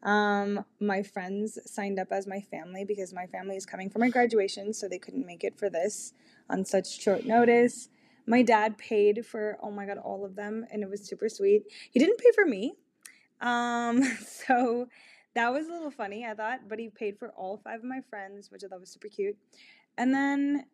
Um, 0.03 0.65
my 0.81 1.03
friends 1.03 1.59
signed 1.65 1.99
up 1.99 2.09
as 2.11 2.27
my 2.27 2.41
family 2.41 2.85
because 2.85 3.13
my 3.13 3.27
family 3.27 3.57
is 3.57 3.65
coming 3.65 3.89
for 3.89 3.99
my 3.99 4.11
graduation, 4.11 4.73
so 4.73 4.89
they 4.89 4.99
couldn't 4.99 5.27
make 5.27 5.45
it 5.45 5.59
for 5.59 5.71
this 5.71 6.13
on 6.51 6.65
such 6.65 7.01
short 7.01 7.25
notice. 7.25 7.89
My 8.27 8.43
dad 8.43 8.79
paid 8.79 9.25
for, 9.27 9.59
oh 9.63 9.71
my 9.71 9.87
god, 9.87 9.99
all 9.99 10.25
of 10.25 10.37
them, 10.37 10.67
and 10.71 10.83
it 10.83 10.89
was 10.89 11.07
super 11.07 11.29
sweet. 11.29 11.65
He 11.91 11.99
didn't 11.99 12.19
pay 12.19 12.31
for 12.35 12.45
me. 12.45 12.75
Um, 13.41 14.03
so 14.27 14.89
that 15.35 15.53
was 15.53 15.69
a 15.69 15.73
little 15.73 15.91
funny, 15.91 16.25
I 16.27 16.35
thought, 16.35 16.69
but 16.69 16.79
he 16.79 16.89
paid 16.89 17.19
for 17.19 17.31
all 17.31 17.57
five 17.57 17.81
of 17.81 17.85
my 17.85 18.01
friends, 18.09 18.51
which 18.51 18.63
I 18.65 18.69
thought 18.69 18.81
was 18.81 18.91
super 18.91 19.09
cute. 19.09 19.37
And 19.99 20.15
then 20.15 20.67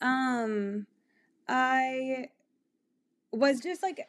um 0.00 0.86
I 1.48 2.28
was 3.32 3.60
just 3.60 3.82
like 3.82 4.06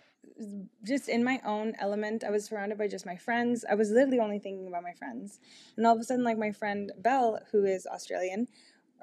just 0.83 1.09
in 1.09 1.23
my 1.23 1.39
own 1.45 1.73
element. 1.79 2.23
I 2.23 2.31
was 2.31 2.45
surrounded 2.45 2.77
by 2.77 2.87
just 2.87 3.05
my 3.05 3.15
friends. 3.15 3.65
I 3.69 3.75
was 3.75 3.91
literally 3.91 4.19
only 4.19 4.39
thinking 4.39 4.67
about 4.67 4.83
my 4.83 4.93
friends. 4.93 5.39
And 5.77 5.85
all 5.85 5.95
of 5.95 6.01
a 6.01 6.03
sudden 6.03 6.23
like 6.23 6.37
my 6.37 6.51
friend 6.51 6.91
Belle, 6.97 7.39
who 7.51 7.65
is 7.65 7.85
Australian 7.87 8.47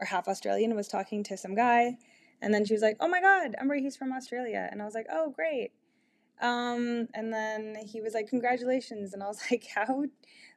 or 0.01 0.07
half 0.07 0.29
Australian, 0.29 0.75
was 0.75 0.89
talking 0.89 1.23
to 1.25 1.37
some 1.37 1.55
guy 1.55 1.99
and 2.41 2.55
then 2.55 2.65
she 2.65 2.73
was 2.73 2.83
like, 2.83 2.97
"Oh 3.01 3.09
my 3.09 3.21
god, 3.21 3.57
Umber, 3.61 3.77
he's 3.77 3.97
from 3.97 4.13
Australia." 4.13 4.69
And 4.71 4.81
I 4.81 4.85
was 4.85 4.95
like, 4.95 5.07
"Oh, 5.11 5.31
great." 5.31 5.73
Um, 6.41 7.09
and 7.15 7.33
then 7.33 7.77
he 7.87 8.01
was 8.01 8.15
like, 8.15 8.29
"Congratulations!" 8.29 9.15
And 9.15 9.23
I 9.23 9.27
was 9.27 9.41
like, 9.51 9.67
"How?" 9.75 10.05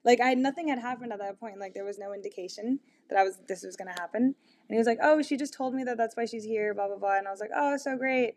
Like, 0.03 0.19
I 0.21 0.33
nothing 0.33 0.67
had 0.67 0.79
happened 0.79 1.13
at 1.13 1.19
that 1.19 1.39
point. 1.39 1.59
Like, 1.59 1.73
there 1.73 1.85
was 1.85 1.99
no 1.99 2.13
indication 2.13 2.79
that 3.09 3.17
I 3.17 3.23
was 3.23 3.37
this 3.47 3.63
was 3.63 3.75
gonna 3.75 3.95
happen. 3.99 4.23
And 4.23 4.69
he 4.69 4.77
was 4.77 4.87
like, 4.87 4.99
"Oh, 5.01 5.21
she 5.21 5.37
just 5.37 5.53
told 5.53 5.73
me 5.73 5.83
that 5.83 5.97
that's 5.97 6.15
why 6.15 6.25
she's 6.25 6.43
here." 6.43 6.73
Blah 6.73 6.87
blah 6.87 6.97
blah. 6.97 7.17
And 7.17 7.27
I 7.27 7.31
was 7.31 7.39
like, 7.39 7.51
"Oh, 7.55 7.77
so 7.77 7.97
great." 7.97 8.35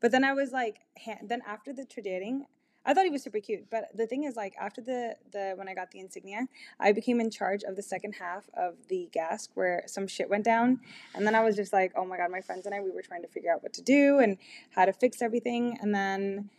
But 0.00 0.12
then 0.12 0.24
I 0.24 0.32
was 0.32 0.52
like, 0.52 0.80
then 1.22 1.42
after 1.46 1.72
the 1.72 1.84
trading, 1.84 2.46
I 2.84 2.94
thought 2.94 3.04
he 3.04 3.10
was 3.10 3.22
super 3.22 3.40
cute. 3.40 3.68
But 3.70 3.88
the 3.94 4.06
thing 4.06 4.24
is, 4.24 4.36
like 4.36 4.54
after 4.58 4.80
the 4.80 5.16
the 5.32 5.52
when 5.56 5.68
I 5.68 5.74
got 5.74 5.90
the 5.90 6.00
insignia, 6.00 6.46
I 6.80 6.92
became 6.92 7.20
in 7.20 7.30
charge 7.30 7.62
of 7.64 7.76
the 7.76 7.82
second 7.82 8.14
half 8.14 8.48
of 8.54 8.76
the 8.88 9.08
gasque 9.12 9.50
where 9.54 9.82
some 9.86 10.06
shit 10.06 10.30
went 10.30 10.44
down, 10.44 10.80
and 11.14 11.26
then 11.26 11.34
I 11.34 11.42
was 11.44 11.56
just 11.56 11.72
like, 11.72 11.92
oh 11.96 12.04
my 12.04 12.16
god, 12.16 12.30
my 12.30 12.40
friends 12.40 12.64
and 12.64 12.74
I 12.74 12.80
we 12.80 12.90
were 12.90 13.02
trying 13.02 13.22
to 13.22 13.28
figure 13.28 13.52
out 13.52 13.62
what 13.62 13.74
to 13.74 13.82
do 13.82 14.20
and 14.20 14.38
how 14.70 14.84
to 14.84 14.92
fix 14.92 15.20
everything, 15.20 15.76
and 15.82 15.94
then 15.94 16.50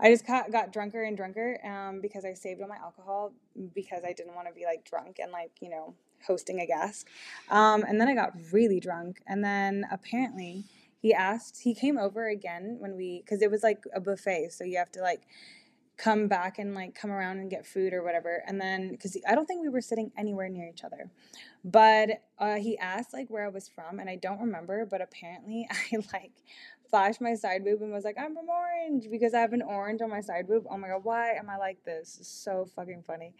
I 0.00 0.10
just 0.10 0.26
got, 0.26 0.52
got 0.52 0.72
drunker 0.72 1.02
and 1.02 1.16
drunker 1.16 1.58
um, 1.64 2.00
because 2.00 2.24
I 2.24 2.34
saved 2.34 2.60
all 2.62 2.68
my 2.68 2.76
alcohol 2.76 3.32
because 3.74 4.02
I 4.04 4.12
didn't 4.12 4.34
want 4.34 4.48
to 4.48 4.54
be 4.54 4.64
like 4.64 4.84
drunk 4.88 5.18
and 5.20 5.32
like, 5.32 5.50
you 5.60 5.68
know, 5.68 5.94
hosting 6.26 6.60
a 6.60 6.66
guest. 6.66 7.06
Um, 7.50 7.82
and 7.82 8.00
then 8.00 8.08
I 8.08 8.14
got 8.14 8.32
really 8.52 8.80
drunk. 8.80 9.20
And 9.26 9.42
then 9.42 9.84
apparently 9.90 10.64
he 11.00 11.12
asked, 11.12 11.62
he 11.62 11.74
came 11.74 11.98
over 11.98 12.28
again 12.28 12.76
when 12.78 12.96
we, 12.96 13.22
because 13.24 13.42
it 13.42 13.50
was 13.50 13.62
like 13.62 13.84
a 13.94 14.00
buffet. 14.00 14.50
So 14.52 14.64
you 14.64 14.78
have 14.78 14.92
to 14.92 15.00
like 15.00 15.22
come 15.96 16.28
back 16.28 16.60
and 16.60 16.74
like 16.76 16.94
come 16.94 17.10
around 17.10 17.38
and 17.38 17.50
get 17.50 17.66
food 17.66 17.92
or 17.92 18.04
whatever. 18.04 18.42
And 18.46 18.60
then, 18.60 18.92
because 18.92 19.16
I 19.28 19.34
don't 19.34 19.46
think 19.46 19.62
we 19.62 19.68
were 19.68 19.80
sitting 19.80 20.12
anywhere 20.16 20.48
near 20.48 20.68
each 20.68 20.84
other. 20.84 21.10
But 21.64 22.22
uh, 22.38 22.54
he 22.54 22.78
asked 22.78 23.12
like 23.12 23.28
where 23.28 23.44
I 23.44 23.48
was 23.48 23.68
from. 23.68 23.98
And 23.98 24.08
I 24.08 24.16
don't 24.16 24.40
remember, 24.40 24.86
but 24.86 25.02
apparently 25.02 25.68
I 25.92 25.96
like 26.12 26.32
flashed 26.90 27.20
my 27.20 27.34
side 27.34 27.64
boob 27.64 27.82
and 27.82 27.92
was 27.92 28.04
like, 28.04 28.16
I'm 28.18 28.34
from 28.34 28.48
Orange 28.48 29.06
because 29.10 29.34
I 29.34 29.40
have 29.40 29.52
an 29.52 29.62
orange 29.62 30.00
on 30.02 30.10
my 30.10 30.20
side 30.20 30.46
boob. 30.46 30.64
Oh 30.70 30.76
my 30.76 30.88
god, 30.88 31.04
why 31.04 31.32
am 31.32 31.50
I 31.50 31.56
like 31.56 31.84
this? 31.84 32.18
It's 32.20 32.28
so 32.28 32.66
fucking 32.76 33.04
funny. 33.06 33.34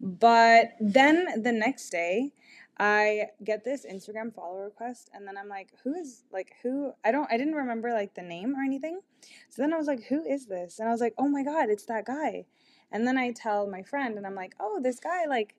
But 0.00 0.72
then 0.80 1.42
the 1.42 1.52
next 1.52 1.90
day, 1.90 2.32
I 2.78 3.28
get 3.42 3.64
this 3.64 3.86
Instagram 3.86 4.34
follow 4.34 4.58
request 4.58 5.10
and 5.14 5.26
then 5.26 5.38
I'm 5.38 5.48
like, 5.48 5.68
who 5.82 5.94
is 5.94 6.24
like 6.30 6.52
who 6.62 6.92
I 7.04 7.10
don't 7.10 7.30
I 7.30 7.38
didn't 7.38 7.54
remember 7.54 7.92
like 7.92 8.14
the 8.14 8.22
name 8.22 8.54
or 8.54 8.62
anything. 8.62 9.00
So 9.48 9.62
then 9.62 9.72
I 9.72 9.78
was 9.78 9.86
like, 9.86 10.04
who 10.04 10.22
is 10.22 10.46
this? 10.46 10.78
And 10.78 10.88
I 10.88 10.92
was 10.92 11.00
like, 11.00 11.14
oh 11.16 11.28
my 11.28 11.42
god, 11.42 11.70
it's 11.70 11.86
that 11.86 12.04
guy. 12.04 12.44
And 12.92 13.06
then 13.06 13.16
I 13.16 13.32
tell 13.32 13.66
my 13.66 13.82
friend 13.82 14.16
and 14.16 14.26
I'm 14.26 14.34
like, 14.34 14.54
oh, 14.60 14.80
this 14.82 15.00
guy 15.00 15.24
like 15.26 15.54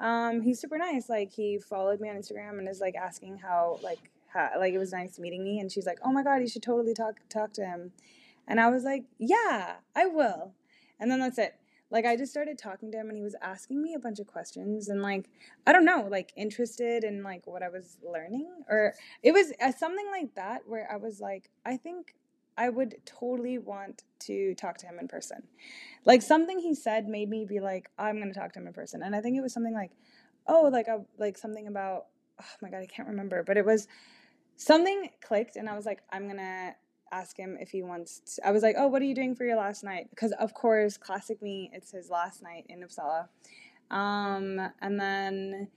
um 0.00 0.42
he's 0.42 0.60
super 0.60 0.76
nice. 0.76 1.08
Like 1.08 1.32
he 1.32 1.58
followed 1.58 2.00
me 2.00 2.10
on 2.10 2.16
Instagram 2.16 2.58
and 2.58 2.68
is 2.68 2.80
like 2.80 2.96
asking 2.96 3.38
how 3.38 3.78
like 3.82 4.10
like 4.34 4.74
it 4.74 4.78
was 4.78 4.92
nice 4.92 5.18
meeting 5.18 5.44
me 5.44 5.58
and 5.58 5.70
she's 5.70 5.86
like, 5.86 5.98
"Oh 6.04 6.12
my 6.12 6.22
god, 6.22 6.36
you 6.36 6.48
should 6.48 6.62
totally 6.62 6.94
talk 6.94 7.16
talk 7.28 7.52
to 7.54 7.64
him." 7.64 7.92
And 8.46 8.60
I 8.60 8.70
was 8.70 8.84
like, 8.84 9.04
"Yeah, 9.18 9.76
I 9.94 10.06
will." 10.06 10.52
And 11.00 11.10
then 11.10 11.20
that's 11.20 11.38
it. 11.38 11.54
Like 11.90 12.04
I 12.04 12.16
just 12.16 12.30
started 12.30 12.58
talking 12.58 12.92
to 12.92 12.98
him 12.98 13.08
and 13.08 13.16
he 13.16 13.22
was 13.22 13.34
asking 13.40 13.82
me 13.82 13.94
a 13.94 13.98
bunch 13.98 14.18
of 14.18 14.26
questions 14.26 14.88
and 14.88 15.02
like 15.02 15.30
I 15.66 15.72
don't 15.72 15.84
know, 15.84 16.06
like 16.10 16.32
interested 16.36 17.04
in 17.04 17.22
like 17.22 17.46
what 17.46 17.62
I 17.62 17.68
was 17.68 17.96
learning 18.02 18.50
or 18.68 18.94
it 19.22 19.32
was 19.32 19.52
uh, 19.60 19.72
something 19.72 20.06
like 20.10 20.34
that 20.34 20.62
where 20.66 20.90
I 20.92 20.96
was 20.96 21.20
like, 21.20 21.50
I 21.64 21.76
think 21.76 22.14
I 22.58 22.68
would 22.68 22.96
totally 23.06 23.56
want 23.56 24.02
to 24.20 24.54
talk 24.56 24.78
to 24.78 24.86
him 24.86 24.98
in 25.00 25.08
person. 25.08 25.44
Like 26.04 26.22
something 26.22 26.58
he 26.58 26.74
said 26.74 27.06
made 27.06 27.30
me 27.30 27.46
be 27.46 27.60
like, 27.60 27.88
I'm 27.98 28.16
going 28.16 28.32
to 28.32 28.38
talk 28.38 28.52
to 28.54 28.58
him 28.58 28.66
in 28.66 28.72
person. 28.72 29.02
And 29.02 29.14
I 29.14 29.20
think 29.20 29.36
it 29.36 29.42
was 29.42 29.52
something 29.54 29.74
like, 29.74 29.92
oh, 30.46 30.68
like 30.72 30.88
a 30.88 31.04
like 31.18 31.38
something 31.38 31.68
about 31.68 32.06
oh 32.40 32.44
my 32.60 32.70
god, 32.70 32.82
I 32.82 32.86
can't 32.86 33.08
remember, 33.08 33.42
but 33.42 33.56
it 33.56 33.64
was 33.64 33.86
something 34.58 35.08
clicked 35.22 35.56
and 35.56 35.68
I 35.68 35.74
was 35.74 35.86
like, 35.86 36.02
I'm 36.12 36.28
gonna 36.28 36.74
ask 37.10 37.36
him 37.36 37.56
if 37.58 37.70
he 37.70 37.82
wants 37.82 38.20
to. 38.36 38.46
I 38.46 38.50
was 38.50 38.62
like, 38.62 38.76
oh, 38.76 38.88
what 38.88 39.00
are 39.00 39.06
you 39.06 39.14
doing 39.14 39.34
for 39.34 39.44
your 39.44 39.56
last 39.56 39.82
night? 39.82 40.08
Because 40.10 40.32
of 40.32 40.52
course, 40.52 40.98
classic 40.98 41.40
me, 41.40 41.70
it's 41.72 41.92
his 41.92 42.10
last 42.10 42.42
night 42.42 42.66
in 42.68 42.80
Uppsala. 42.80 43.28
Um, 43.90 44.60
and 44.82 45.00
then 45.00 45.68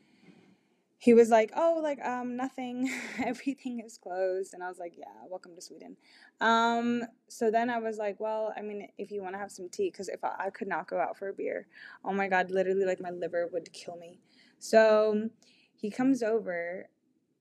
he 0.98 1.14
was 1.14 1.30
like, 1.30 1.52
oh, 1.56 1.80
like 1.82 2.00
um, 2.06 2.36
nothing, 2.36 2.92
everything 3.26 3.80
is 3.80 3.98
closed, 3.98 4.54
and 4.54 4.64
I 4.64 4.68
was 4.68 4.78
like, 4.78 4.94
yeah, 4.98 5.06
welcome 5.30 5.56
to 5.56 5.62
Sweden. 5.62 5.96
Um, 6.42 7.04
so 7.28 7.50
then 7.50 7.70
I 7.70 7.80
was 7.80 7.98
like, 7.98 8.20
well, 8.20 8.54
I 8.58 8.62
mean, 8.62 8.88
if 8.98 9.12
you 9.12 9.22
want 9.22 9.36
to 9.36 9.40
have 9.40 9.52
some 9.52 9.70
tea, 9.70 9.90
because 9.90 10.10
if 10.10 10.24
I, 10.24 10.36
I 10.40 10.50
could 10.50 10.68
not 10.68 10.88
go 10.88 11.00
out 11.00 11.18
for 11.18 11.30
a 11.30 11.34
beer, 11.34 11.68
oh 12.04 12.14
my 12.14 12.28
god, 12.28 12.52
literally, 12.52 12.86
like 12.86 13.00
my 13.00 13.12
liver 13.12 13.48
would 13.54 13.72
kill 13.74 13.96
me. 13.98 14.20
So 14.60 15.30
he 15.76 15.90
comes 15.90 16.22
over 16.22 16.88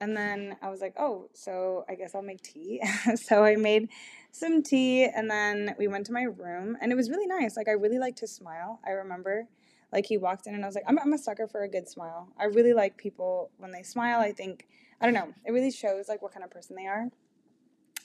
and 0.01 0.17
then 0.17 0.57
I 0.63 0.71
was 0.71 0.81
like, 0.81 0.95
oh, 0.99 1.29
so 1.35 1.85
I 1.89 1.95
guess 1.95 2.15
I'll 2.15 2.23
make 2.23 2.43
tea. 2.43 2.81
so 3.17 3.45
I 3.45 3.57
made 3.57 3.91
some 4.33 4.63
tea 4.63 5.05
and 5.05 5.31
then 5.31 5.75
we 5.79 5.89
went 5.89 6.07
to 6.07 6.13
my 6.13 6.23
room 6.23 6.77
and 6.81 6.91
it 6.91 6.95
was 6.95 7.11
really 7.11 7.27
nice. 7.27 7.57
Like 7.57 7.69
I 7.69 7.73
really 7.73 7.99
like 7.99 8.17
to 8.17 8.27
smile. 8.27 8.81
I 8.87 8.91
remember 8.91 9.47
like 9.93 10.07
he 10.07 10.17
walked 10.17 10.47
in 10.47 10.55
and 10.55 10.65
I 10.65 10.67
was 10.67 10.75
like, 10.75 10.85
I'm, 10.87 10.99
I'm 10.99 11.13
a 11.13 11.19
sucker 11.19 11.47
for 11.47 11.63
a 11.63 11.69
good 11.69 11.87
smile. 11.87 12.29
I 12.39 12.45
really 12.45 12.73
like 12.73 12.97
people 12.97 13.51
when 13.59 13.73
they 13.73 13.83
smile. 13.83 14.21
I 14.21 14.33
think, 14.33 14.69
I 15.01 15.05
don't 15.05 15.15
know, 15.15 15.35
it 15.45 15.53
really 15.53 15.71
shows 15.71 16.09
like 16.09 16.23
what 16.23 16.33
kind 16.33 16.45
of 16.45 16.51
person 16.51 16.77
they 16.77 16.87
are. 16.87 17.09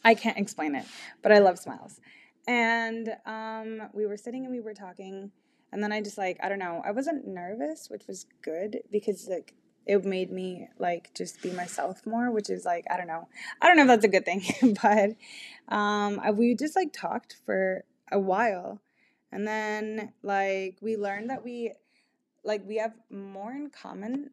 I 0.03 0.15
can't 0.15 0.37
explain 0.37 0.75
it, 0.75 0.85
but 1.21 1.31
I 1.31 1.39
love 1.39 1.57
smiles. 1.57 1.99
And 2.47 3.15
um, 3.25 3.89
we 3.93 4.05
were 4.05 4.17
sitting 4.17 4.45
and 4.45 4.53
we 4.53 4.59
were 4.59 4.73
talking. 4.73 5.31
And 5.71 5.81
then 5.81 5.91
I 5.91 6.01
just 6.01 6.17
like, 6.17 6.37
I 6.43 6.49
don't 6.49 6.59
know, 6.59 6.81
I 6.85 6.91
wasn't 6.91 7.27
nervous, 7.27 7.89
which 7.89 8.05
was 8.07 8.25
good 8.41 8.81
because 8.91 9.27
like 9.27 9.53
it 9.85 10.03
made 10.03 10.31
me 10.31 10.67
like 10.79 11.13
just 11.13 11.41
be 11.41 11.51
myself 11.51 12.05
more, 12.05 12.31
which 12.31 12.49
is 12.49 12.65
like 12.65 12.85
I 12.89 12.97
don't 12.97 13.07
know, 13.07 13.27
I 13.61 13.67
don't 13.67 13.77
know 13.77 13.83
if 13.83 13.87
that's 13.87 14.05
a 14.05 14.09
good 14.09 14.25
thing, 14.25 14.43
but 14.81 15.11
um, 15.73 16.21
we 16.35 16.55
just 16.55 16.75
like 16.75 16.93
talked 16.93 17.37
for 17.45 17.83
a 18.11 18.19
while, 18.19 18.81
and 19.31 19.47
then 19.47 20.13
like 20.23 20.77
we 20.81 20.97
learned 20.97 21.29
that 21.29 21.43
we 21.43 21.73
like 22.43 22.63
we 22.67 22.77
have 22.77 22.93
more 23.09 23.51
in 23.51 23.69
common 23.69 24.31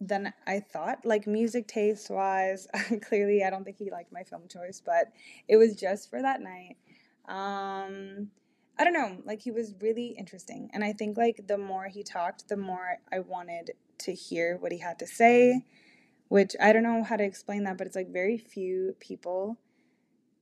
than 0.00 0.32
I 0.46 0.60
thought, 0.60 1.04
like 1.04 1.26
music 1.26 1.66
taste 1.68 2.10
wise. 2.10 2.66
Clearly, 3.08 3.44
I 3.44 3.50
don't 3.50 3.64
think 3.64 3.78
he 3.78 3.90
liked 3.90 4.12
my 4.12 4.22
film 4.22 4.42
choice, 4.48 4.82
but 4.84 5.12
it 5.48 5.56
was 5.56 5.74
just 5.76 6.10
for 6.10 6.20
that 6.20 6.40
night. 6.40 6.76
Um, 7.26 8.30
I 8.78 8.84
don't 8.84 8.92
know, 8.92 9.18
like 9.24 9.40
he 9.40 9.50
was 9.50 9.74
really 9.80 10.08
interesting. 10.18 10.70
And 10.72 10.82
I 10.82 10.92
think 10.92 11.16
like 11.16 11.46
the 11.46 11.58
more 11.58 11.86
he 11.86 12.02
talked, 12.02 12.48
the 12.48 12.56
more 12.56 12.98
I 13.12 13.20
wanted 13.20 13.72
to 13.98 14.12
hear 14.12 14.56
what 14.58 14.72
he 14.72 14.78
had 14.78 14.98
to 14.98 15.06
say, 15.06 15.64
which 16.28 16.54
I 16.60 16.72
don't 16.72 16.82
know 16.82 17.02
how 17.04 17.16
to 17.16 17.24
explain 17.24 17.64
that, 17.64 17.78
but 17.78 17.86
it's 17.86 17.96
like 17.96 18.12
very 18.12 18.38
few 18.38 18.96
people, 19.00 19.58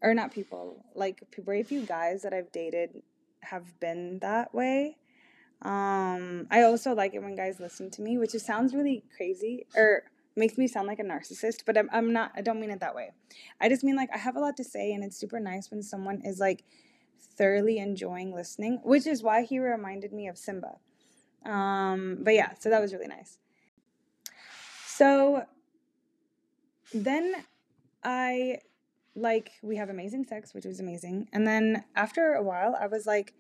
or 0.02 0.14
not 0.14 0.32
people, 0.32 0.84
like 0.94 1.22
very 1.38 1.62
few 1.62 1.84
guys 1.84 2.22
that 2.22 2.32
I've 2.32 2.52
dated 2.52 3.02
have 3.40 3.78
been 3.80 4.18
that 4.20 4.54
way. 4.54 4.96
Um, 5.62 6.48
I 6.50 6.62
also 6.62 6.94
like 6.94 7.14
it 7.14 7.22
when 7.22 7.36
guys 7.36 7.60
listen 7.60 7.90
to 7.92 8.02
me, 8.02 8.18
which 8.18 8.32
sounds 8.32 8.74
really 8.74 9.04
crazy 9.16 9.66
or 9.76 10.04
makes 10.34 10.58
me 10.58 10.66
sound 10.66 10.88
like 10.88 10.98
a 10.98 11.04
narcissist, 11.04 11.64
but 11.66 11.76
I'm, 11.78 11.88
I'm 11.92 12.12
not, 12.12 12.32
I 12.34 12.40
don't 12.40 12.60
mean 12.60 12.70
it 12.70 12.80
that 12.80 12.94
way. 12.94 13.12
I 13.60 13.68
just 13.68 13.84
mean 13.84 13.96
like 13.96 14.08
I 14.12 14.18
have 14.18 14.36
a 14.36 14.40
lot 14.40 14.56
to 14.56 14.64
say, 14.64 14.92
and 14.92 15.04
it's 15.04 15.16
super 15.16 15.38
nice 15.38 15.70
when 15.70 15.82
someone 15.82 16.22
is 16.24 16.40
like 16.40 16.64
thoroughly 17.36 17.78
enjoying 17.78 18.34
listening, 18.34 18.80
which 18.82 19.06
is 19.06 19.22
why 19.22 19.42
he 19.42 19.58
reminded 19.58 20.12
me 20.12 20.26
of 20.26 20.36
Simba. 20.36 20.78
Um, 21.44 22.18
but 22.20 22.34
yeah, 22.34 22.52
so 22.58 22.70
that 22.70 22.80
was 22.80 22.92
really 22.92 23.08
nice. 23.08 23.38
So 24.96 25.44
then 26.92 27.34
I 28.04 28.58
like 29.14 29.52
we 29.62 29.76
have 29.76 29.88
amazing 29.88 30.24
sex, 30.24 30.52
which 30.52 30.66
was 30.66 30.80
amazing. 30.80 31.28
And 31.32 31.46
then 31.46 31.84
after 31.96 32.34
a 32.34 32.42
while, 32.42 32.76
I 32.78 32.88
was 32.88 33.06
like, 33.06 33.32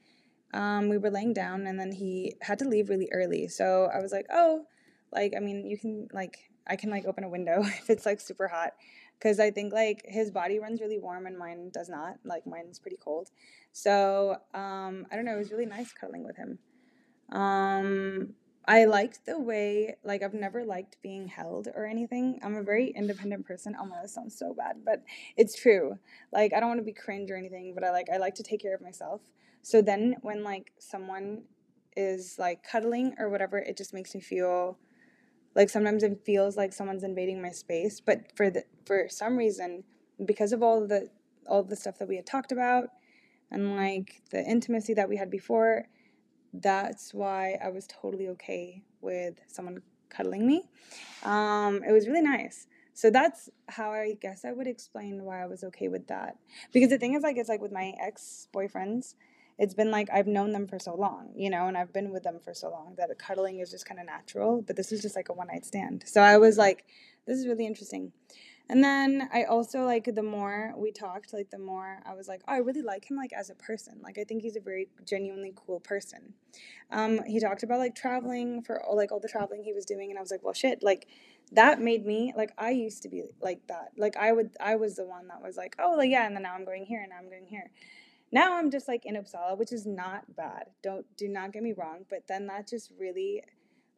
um, 0.54 0.88
we 0.88 0.96
were 0.96 1.10
laying 1.10 1.34
down, 1.34 1.66
and 1.66 1.78
then 1.78 1.92
he 1.92 2.36
had 2.40 2.58
to 2.60 2.64
leave 2.66 2.88
really 2.88 3.10
early. 3.12 3.48
So 3.48 3.90
I 3.94 4.00
was 4.00 4.12
like, 4.12 4.26
oh, 4.32 4.64
like 5.12 5.34
I 5.36 5.40
mean, 5.40 5.66
you 5.66 5.76
can 5.76 6.08
like 6.12 6.38
I 6.66 6.76
can 6.76 6.88
like 6.88 7.04
open 7.04 7.24
a 7.24 7.28
window 7.28 7.62
if 7.64 7.90
it's 7.90 8.06
like 8.06 8.20
super 8.20 8.48
hot, 8.48 8.72
because 9.18 9.38
I 9.38 9.50
think 9.50 9.74
like 9.74 10.02
his 10.06 10.30
body 10.30 10.58
runs 10.58 10.80
really 10.80 10.98
warm 10.98 11.26
and 11.26 11.38
mine 11.38 11.70
does 11.70 11.90
not. 11.90 12.14
Like 12.24 12.46
mine's 12.46 12.78
pretty 12.78 12.98
cold. 12.98 13.28
So 13.72 14.36
um, 14.54 15.06
I 15.12 15.16
don't 15.16 15.26
know. 15.26 15.34
It 15.34 15.38
was 15.38 15.52
really 15.52 15.66
nice 15.66 15.92
cuddling 15.92 16.24
with 16.24 16.36
him. 16.36 16.58
Um, 17.30 18.34
I 18.64 18.84
liked 18.84 19.26
the 19.26 19.40
way, 19.40 19.96
like, 20.04 20.22
I've 20.22 20.34
never 20.34 20.64
liked 20.64 20.96
being 21.02 21.26
held 21.26 21.68
or 21.74 21.84
anything. 21.84 22.38
I'm 22.42 22.56
a 22.56 22.62
very 22.62 22.92
independent 22.94 23.44
person. 23.44 23.74
Oh 23.78 23.84
my, 23.84 24.00
that 24.00 24.10
sounds 24.10 24.38
so 24.38 24.54
bad, 24.54 24.84
but 24.84 25.02
it's 25.36 25.60
true. 25.60 25.98
Like, 26.32 26.52
I 26.52 26.60
don't 26.60 26.68
want 26.68 26.78
to 26.80 26.84
be 26.84 26.92
cringe 26.92 27.30
or 27.30 27.36
anything, 27.36 27.74
but 27.74 27.82
I 27.82 27.90
like, 27.90 28.06
I 28.12 28.18
like 28.18 28.36
to 28.36 28.44
take 28.44 28.62
care 28.62 28.74
of 28.74 28.80
myself. 28.80 29.20
So 29.62 29.82
then 29.82 30.16
when, 30.22 30.44
like, 30.44 30.72
someone 30.78 31.42
is, 31.96 32.36
like, 32.38 32.62
cuddling 32.62 33.16
or 33.18 33.28
whatever, 33.30 33.58
it 33.58 33.76
just 33.76 33.92
makes 33.92 34.14
me 34.14 34.20
feel 34.20 34.78
like 35.56 35.68
sometimes 35.68 36.04
it 36.04 36.20
feels 36.24 36.56
like 36.56 36.72
someone's 36.72 37.02
invading 37.02 37.42
my 37.42 37.50
space. 37.50 38.00
But 38.00 38.36
for 38.36 38.48
the, 38.48 38.62
for 38.86 39.08
some 39.08 39.36
reason, 39.36 39.82
because 40.24 40.52
of 40.52 40.62
all 40.62 40.86
the, 40.86 41.08
all 41.48 41.64
the 41.64 41.76
stuff 41.76 41.98
that 41.98 42.08
we 42.08 42.16
had 42.16 42.26
talked 42.26 42.52
about 42.52 42.90
and, 43.50 43.76
like, 43.76 44.22
the 44.30 44.42
intimacy 44.44 44.94
that 44.94 45.08
we 45.08 45.16
had 45.16 45.30
before, 45.30 45.88
that's 46.52 47.14
why 47.14 47.58
I 47.62 47.68
was 47.70 47.86
totally 47.86 48.28
okay 48.28 48.82
with 49.00 49.40
someone 49.46 49.82
cuddling 50.10 50.46
me. 50.46 50.64
Um, 51.24 51.82
it 51.86 51.92
was 51.92 52.06
really 52.06 52.22
nice. 52.22 52.66
So 52.94 53.10
that's 53.10 53.48
how 53.68 53.90
I 53.90 54.14
guess 54.20 54.44
I 54.44 54.52
would 54.52 54.66
explain 54.66 55.24
why 55.24 55.42
I 55.42 55.46
was 55.46 55.64
okay 55.64 55.88
with 55.88 56.08
that. 56.08 56.36
Because 56.72 56.90
the 56.90 56.98
thing 56.98 57.14
is, 57.14 57.22
like, 57.22 57.38
it's 57.38 57.48
like 57.48 57.62
with 57.62 57.72
my 57.72 57.94
ex 57.98 58.48
boyfriends, 58.54 59.14
it's 59.58 59.74
been 59.74 59.90
like 59.90 60.08
I've 60.12 60.26
known 60.26 60.52
them 60.52 60.66
for 60.66 60.78
so 60.78 60.94
long, 60.94 61.30
you 61.36 61.48
know, 61.48 61.68
and 61.68 61.76
I've 61.76 61.92
been 61.92 62.10
with 62.10 62.22
them 62.22 62.38
for 62.42 62.52
so 62.52 62.70
long 62.70 62.94
that 62.98 63.10
cuddling 63.18 63.60
is 63.60 63.70
just 63.70 63.86
kind 63.86 64.00
of 64.00 64.06
natural. 64.06 64.62
But 64.62 64.76
this 64.76 64.92
is 64.92 65.00
just 65.00 65.16
like 65.16 65.28
a 65.28 65.32
one 65.32 65.46
night 65.48 65.64
stand. 65.64 66.04
So 66.06 66.20
I 66.20 66.36
was 66.38 66.58
like, 66.58 66.84
this 67.26 67.38
is 67.38 67.46
really 67.46 67.66
interesting. 67.66 68.12
And 68.72 68.82
then 68.82 69.28
I 69.34 69.44
also 69.44 69.84
like 69.84 70.06
the 70.14 70.22
more 70.22 70.72
we 70.78 70.92
talked, 70.92 71.34
like 71.34 71.50
the 71.50 71.58
more 71.58 72.00
I 72.06 72.14
was 72.14 72.26
like, 72.26 72.40
oh, 72.48 72.54
I 72.54 72.56
really 72.56 72.80
like 72.80 73.04
him 73.04 73.18
like 73.18 73.34
as 73.34 73.50
a 73.50 73.54
person. 73.54 74.00
Like 74.02 74.16
I 74.16 74.24
think 74.24 74.40
he's 74.40 74.56
a 74.56 74.60
very 74.60 74.88
genuinely 75.06 75.52
cool 75.54 75.78
person. 75.78 76.32
Um, 76.90 77.20
he 77.26 77.38
talked 77.38 77.62
about 77.62 77.80
like 77.80 77.94
traveling 77.94 78.62
for 78.62 78.82
like 78.94 79.12
all 79.12 79.20
the 79.20 79.28
traveling 79.28 79.62
he 79.62 79.74
was 79.74 79.84
doing, 79.84 80.08
and 80.08 80.18
I 80.18 80.22
was 80.22 80.30
like, 80.30 80.42
well, 80.42 80.54
shit, 80.54 80.82
like 80.82 81.06
that 81.52 81.82
made 81.82 82.06
me 82.06 82.32
like 82.34 82.54
I 82.56 82.70
used 82.70 83.02
to 83.02 83.10
be 83.10 83.24
like 83.42 83.60
that. 83.66 83.92
Like 83.98 84.16
I 84.16 84.32
would, 84.32 84.52
I 84.58 84.76
was 84.76 84.96
the 84.96 85.04
one 85.04 85.28
that 85.28 85.42
was 85.42 85.58
like, 85.58 85.76
oh, 85.78 85.94
like 85.98 86.10
yeah, 86.10 86.24
and 86.24 86.34
then 86.34 86.44
now 86.44 86.54
I'm 86.54 86.64
going 86.64 86.86
here, 86.86 87.02
and 87.02 87.10
now 87.10 87.16
I'm 87.18 87.28
going 87.28 87.48
here. 87.48 87.70
Now 88.32 88.56
I'm 88.56 88.70
just 88.70 88.88
like 88.88 89.04
in 89.04 89.16
Uppsala, 89.16 89.58
which 89.58 89.74
is 89.74 89.84
not 89.84 90.34
bad. 90.34 90.68
Don't 90.82 91.04
do 91.18 91.28
not 91.28 91.52
get 91.52 91.62
me 91.62 91.74
wrong, 91.76 92.06
but 92.08 92.26
then 92.26 92.46
that 92.46 92.70
just 92.70 92.90
really 92.98 93.42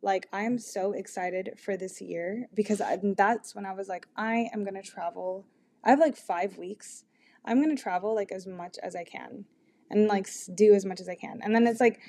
like 0.05 0.29
I 0.35 0.43
am 0.43 0.59
so 0.59 0.93
excited 0.93 1.59
for 1.59 1.79
this 1.79 2.01
year 2.03 2.47
because 2.55 2.83
I, 2.83 2.99
that's 3.17 3.55
when 3.55 3.64
I 3.64 3.73
was 3.73 3.88
like 3.88 4.07
I 4.17 4.51
am 4.53 4.62
to 4.75 4.83
travel. 4.83 5.47
I 5.83 5.90
have 5.90 5.99
like 5.99 6.17
5 6.17 6.59
weeks. 6.59 7.05
I'm 7.45 7.59
to 7.75 7.83
travel 7.83 8.14
like 8.14 8.31
as 8.31 8.47
much 8.47 8.77
as 8.83 8.95
I 8.95 9.05
can 9.05 9.47
and 9.90 10.07
like 10.07 10.29
do 10.55 10.75
as 10.75 10.85
much 10.85 11.01
as 11.01 11.09
I 11.09 11.14
can. 11.14 11.40
And 11.43 11.55
then 11.55 11.67
it's 11.67 11.81
like 11.81 12.01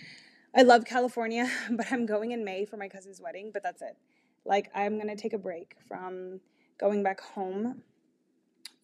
I 0.54 0.64
love 0.64 0.84
California, 0.84 1.50
but 1.72 1.92
I'm 1.92 2.06
going 2.06 2.32
in 2.32 2.44
May 2.44 2.66
for 2.66 2.76
my 2.76 2.90
cousin's 2.90 3.22
wedding, 3.22 3.52
but 3.54 3.64
that's 3.64 3.82
it. 3.82 3.96
Like 4.46 4.70
I'm 4.76 5.00
to 5.08 5.16
take 5.16 5.34
a 5.34 5.38
break 5.38 5.76
from 5.88 6.42
going 6.78 7.02
back 7.02 7.22
home 7.22 7.82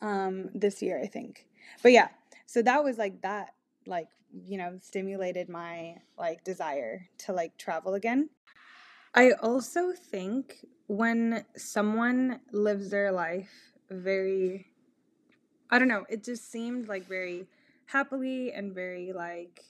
um 0.02 0.50
this 0.54 0.82
year, 0.82 1.02
I 1.04 1.08
think. 1.08 1.47
But 1.84 1.91
yeah, 1.91 2.08
so 2.45 2.62
that 2.62 2.82
was 2.82 2.97
like 2.97 3.21
that 3.24 3.56
like 3.86 4.08
you 4.45 4.58
know 4.58 4.78
stimulated 4.80 5.50
my 5.50 5.95
like 6.17 6.45
desire 6.45 7.10
to 7.26 7.34
like 7.34 7.58
travel 7.58 7.95
again 7.95 8.30
I 9.13 9.32
also 9.32 9.91
think 9.91 10.65
when 10.88 11.45
someone 11.58 12.39
lives 12.52 12.89
their 12.91 13.12
life 13.12 13.74
very, 13.89 14.71
I 15.69 15.80
don't 15.80 15.89
know, 15.89 16.06
it 16.10 16.24
just 16.24 16.50
seemed 16.50 16.88
like 16.88 17.08
very 17.08 17.47
happily 17.88 18.54
and 18.54 18.74
very 18.74 19.12
like 19.12 19.65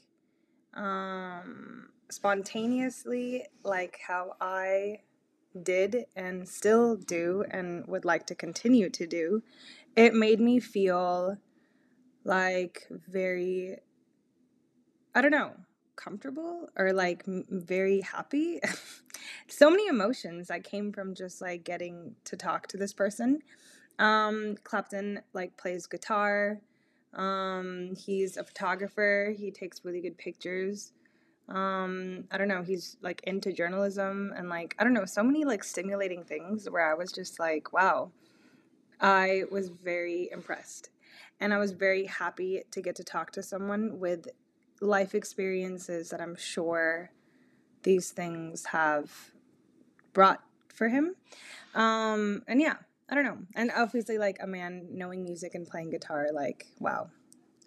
um 0.76 1.90
spontaneously 2.10 3.46
like 3.64 4.00
how 4.08 4.36
I 4.40 5.02
did 5.64 6.06
and 6.16 6.48
still 6.48 6.96
do 6.96 7.44
and 7.50 7.86
would 7.88 8.06
like 8.06 8.28
to 8.28 8.36
continue 8.36 8.90
to 8.92 9.08
do, 9.08 9.44
it 9.96 10.14
made 10.14 10.40
me 10.40 10.60
feel 10.60 11.38
like 12.24 12.88
very 13.08 13.78
I 15.16 15.22
don't 15.22 15.32
know, 15.32 15.54
comfortable 15.96 16.70
or 16.78 16.94
like 16.94 17.24
very 17.26 18.02
happy. 18.02 18.60
so 19.48 19.70
many 19.70 19.88
emotions 19.88 20.48
that 20.48 20.64
came 20.64 20.92
from 20.92 21.14
just 21.16 21.42
like 21.42 21.64
getting 21.64 22.16
to 22.26 22.36
talk 22.36 22.68
to 22.68 22.78
this 22.78 22.94
person. 22.94 23.42
Um, 24.00 24.56
Clapton 24.64 25.22
like 25.34 25.58
plays 25.58 25.88
guitar. 25.88 26.60
Um, 27.14 27.94
he's 27.98 28.38
a 28.38 28.44
photographer. 28.44 29.34
He 29.38 29.52
takes 29.52 29.84
really 29.84 30.02
good 30.02 30.18
pictures. 30.18 30.94
Um, 31.50 32.26
I 32.32 32.38
don't 32.38 32.48
know. 32.48 32.64
He's 32.64 32.98
like 33.02 33.22
into 33.24 33.52
journalism 33.52 34.34
and 34.36 34.50
like 34.50 34.76
I 34.80 34.84
don't 34.84 34.94
know. 34.94 35.06
So 35.06 35.24
many 35.24 35.44
like 35.44 35.64
stimulating 35.64 36.24
things 36.24 36.70
where 36.70 36.90
I 36.90 36.94
was 36.94 37.12
just 37.12 37.40
like, 37.40 37.74
wow. 37.74 38.12
I 39.00 39.44
was 39.52 39.70
very 39.70 40.30
impressed. 40.32 40.90
And 41.40 41.54
I 41.54 41.58
was 41.58 41.72
very 41.72 42.06
happy 42.06 42.64
to 42.70 42.82
get 42.82 42.96
to 42.98 43.04
talk 43.04 43.32
to 43.32 43.44
someone 43.44 44.00
with 44.00 44.28
life 44.82 45.15
experiences 45.15 46.10
that 46.10 46.20
I'm 46.20 46.36
sure 46.36 47.12
these 47.84 48.12
things 48.12 48.65
have 48.65 49.32
brought 50.13 50.44
for 50.74 50.89
him. 50.89 51.15
Um, 51.74 52.44
and 52.48 52.60
yeah, 52.60 52.76
I 53.10 53.15
don't 53.15 53.24
know. 53.24 53.38
And 53.56 53.72
obviously, 53.76 54.17
like 54.17 54.38
a 54.41 54.48
man 54.48 54.88
knowing 54.91 55.24
music 55.24 55.56
and 55.56 55.67
playing 55.67 55.91
guitar, 55.91 56.28
like, 56.34 56.67
wow. 56.80 57.10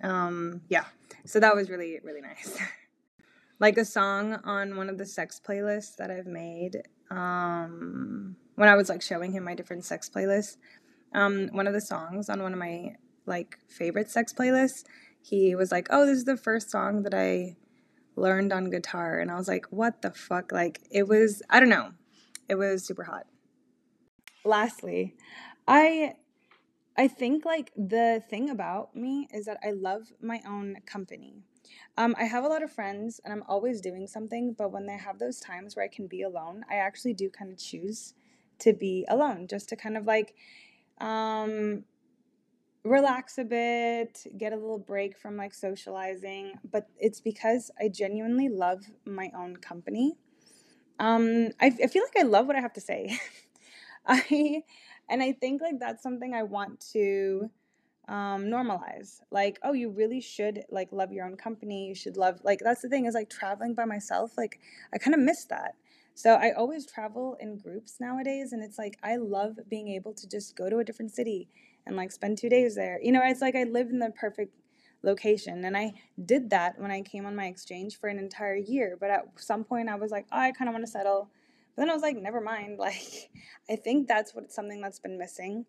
Um, 0.03 0.62
yeah. 0.68 0.85
So 1.24 1.40
that 1.40 1.55
was 1.55 1.70
really, 1.70 2.00
really 2.03 2.20
nice. 2.20 2.59
like 3.61 3.79
a 3.79 3.85
song 3.85 4.35
on 4.44 4.77
one 4.77 4.88
of 4.88 4.98
the 4.98 5.07
sex 5.07 5.40
playlists 5.46 5.96
that 5.96 6.11
I've 6.11 6.27
made 6.27 6.83
um, 7.11 8.37
when 8.57 8.68
I 8.68 8.74
was 8.74 8.88
like 8.88 9.03
showing 9.03 9.33
him 9.33 9.44
my 9.44 9.55
different 9.55 9.85
sex 9.85 10.11
playlists. 10.14 10.57
Um, 11.12 11.48
one 11.53 11.66
of 11.66 11.72
the 11.72 11.81
songs 11.81 12.29
on 12.29 12.42
one 12.42 12.53
of 12.53 12.59
my 12.59 12.96
like 13.27 13.59
favorite 13.68 14.11
sex 14.11 14.33
playlists, 14.33 14.85
he 15.25 15.55
was 15.55 15.73
like, 15.73 15.89
"Oh, 15.91 16.05
this 16.07 16.19
is 16.19 16.25
the 16.25 16.37
first 16.37 16.71
song 16.71 17.03
that 17.03 17.15
I 17.15 17.57
learned 18.17 18.53
on 18.53 18.71
guitar," 18.71 19.19
and 19.19 19.31
I 19.31 19.37
was 19.37 19.49
like, 19.49 19.67
"What 19.71 20.03
the 20.03 20.11
fuck?" 20.11 20.53
Like 20.53 20.83
it 20.91 21.09
was, 21.09 21.43
I 21.49 21.61
don't 21.61 21.69
know, 21.71 21.93
it 22.49 22.57
was 22.57 22.85
super 22.85 23.05
hot. 23.05 23.27
Lastly, 24.45 25.17
I 25.67 26.15
I 26.97 27.09
think 27.09 27.45
like 27.45 27.73
the 27.77 28.23
thing 28.29 28.51
about 28.51 28.95
me 28.95 29.29
is 29.33 29.47
that 29.47 29.59
I 29.65 29.71
love 29.71 30.13
my 30.21 30.43
own 30.47 30.77
company. 30.87 31.35
Um, 31.97 32.15
I 32.19 32.25
have 32.25 32.45
a 32.45 32.49
lot 32.49 32.63
of 32.63 32.71
friends 32.71 33.21
and 33.25 33.33
I'm 33.33 33.43
always 33.49 33.81
doing 33.81 34.07
something, 34.07 34.53
but 34.53 34.71
when 34.71 34.87
they 34.87 34.97
have 34.99 35.19
those 35.19 35.41
times 35.41 35.75
where 35.75 35.85
I 35.85 35.89
can 35.89 36.07
be 36.07 36.23
alone, 36.23 36.65
I 36.71 36.77
actually 36.77 37.15
do 37.15 37.31
kind 37.31 37.51
of 37.51 37.59
choose 37.59 38.15
to 38.61 38.73
be 38.73 39.05
alone 39.09 39.47
just 39.49 39.69
to 39.71 39.77
kind 39.77 39.97
of 39.97 40.07
like 40.07 40.35
um, 40.99 41.85
relax 42.85 43.38
a 43.38 43.44
bit, 43.44 44.27
get 44.37 44.53
a 44.53 44.57
little 44.57 44.79
break 44.79 45.16
from 45.16 45.37
like 45.37 45.55
socializing. 45.55 46.53
But 46.70 46.88
it's 46.99 47.20
because 47.20 47.70
I 47.81 47.88
genuinely 47.88 48.49
love 48.49 48.85
my 49.07 49.31
own 49.37 49.57
company. 49.57 50.16
Um, 50.99 51.49
I, 51.61 51.66
I 51.66 51.87
feel 51.87 52.05
like 52.05 52.25
I 52.25 52.27
love 52.27 52.47
what 52.47 52.57
I 52.57 52.61
have 52.61 52.75
to 52.75 52.81
say. 52.81 53.18
I 54.07 54.62
and 55.09 55.23
I 55.23 55.33
think 55.33 55.62
like 55.62 55.81
that's 55.81 56.03
something 56.03 56.35
I 56.35 56.42
want 56.42 56.81
to 56.92 57.51
um, 58.09 58.44
normalize. 58.44 59.20
Like, 59.31 59.59
oh, 59.62 59.73
you 59.73 59.90
really 59.90 60.20
should 60.20 60.62
like 60.70 60.92
love 60.92 61.11
your 61.11 61.25
own 61.27 61.37
company. 61.37 61.88
You 61.88 61.94
should 61.94 62.16
love 62.16 62.40
like 62.44 62.61
that's 62.61 62.83
the 62.83 62.88
thing 62.88 63.07
is 63.07 63.14
like 63.14 63.31
traveling 63.31 63.75
by 63.75 63.87
myself. 63.87 64.33
Like 64.37 64.61
I 64.92 64.99
kind 64.99 65.14
of 65.14 65.20
miss 65.20 65.44
that. 65.47 65.75
So 66.16 66.35
I 66.35 66.53
always 66.53 66.87
travel 66.87 67.37
in 67.40 67.59
groups 67.59 67.97
nowadays, 67.99 68.53
and 68.53 68.62
it's 68.62 68.79
like 68.79 68.99
I 69.03 69.16
love 69.16 69.59
being 69.68 69.88
able 69.88 70.12
to 70.14 70.29
just 70.29 70.55
go 70.55 70.70
to 70.70 70.79
a 70.79 70.85
different 70.85 71.12
city 71.12 71.49
and 71.87 71.97
like 71.97 72.12
spend 72.12 72.38
two 72.38 72.49
days 72.49 72.75
there. 72.75 72.99
You 73.03 73.12
know, 73.12 73.23
it's 73.25 73.40
like 73.40 73.57
I 73.57 73.64
live 73.64 73.88
in 73.90 73.99
the 73.99 74.11
perfect 74.11 74.55
location, 75.03 75.64
and 75.64 75.77
I 75.77 75.92
did 76.25 76.51
that 76.51 76.79
when 76.79 76.90
I 76.90 77.03
came 77.03 77.27
on 77.27 77.37
my 77.37 77.47
exchange 77.47 77.99
for 77.99 78.09
an 78.09 78.18
entire 78.18 78.57
year. 78.57 78.97
But 78.99 79.11
at 79.11 79.25
some 79.37 79.64
point, 79.64 79.88
I 79.88 79.97
was 79.97 80.11
like, 80.11 80.27
oh, 80.33 80.38
I 80.38 80.53
kind 80.53 80.68
of 80.68 80.75
want 80.75 80.85
to 80.85 80.90
settle 80.90 81.31
but 81.75 81.83
then 81.83 81.90
I 81.90 81.94
was 81.94 82.03
like, 82.03 82.16
never 82.16 82.40
mind. 82.40 82.79
Like, 82.85 83.31
I 83.70 83.77
think 83.77 84.09
that's 84.09 84.35
what 84.35 84.53
something 84.53 84.81
that's 84.81 84.99
been 84.99 85.18
missing. 85.18 85.64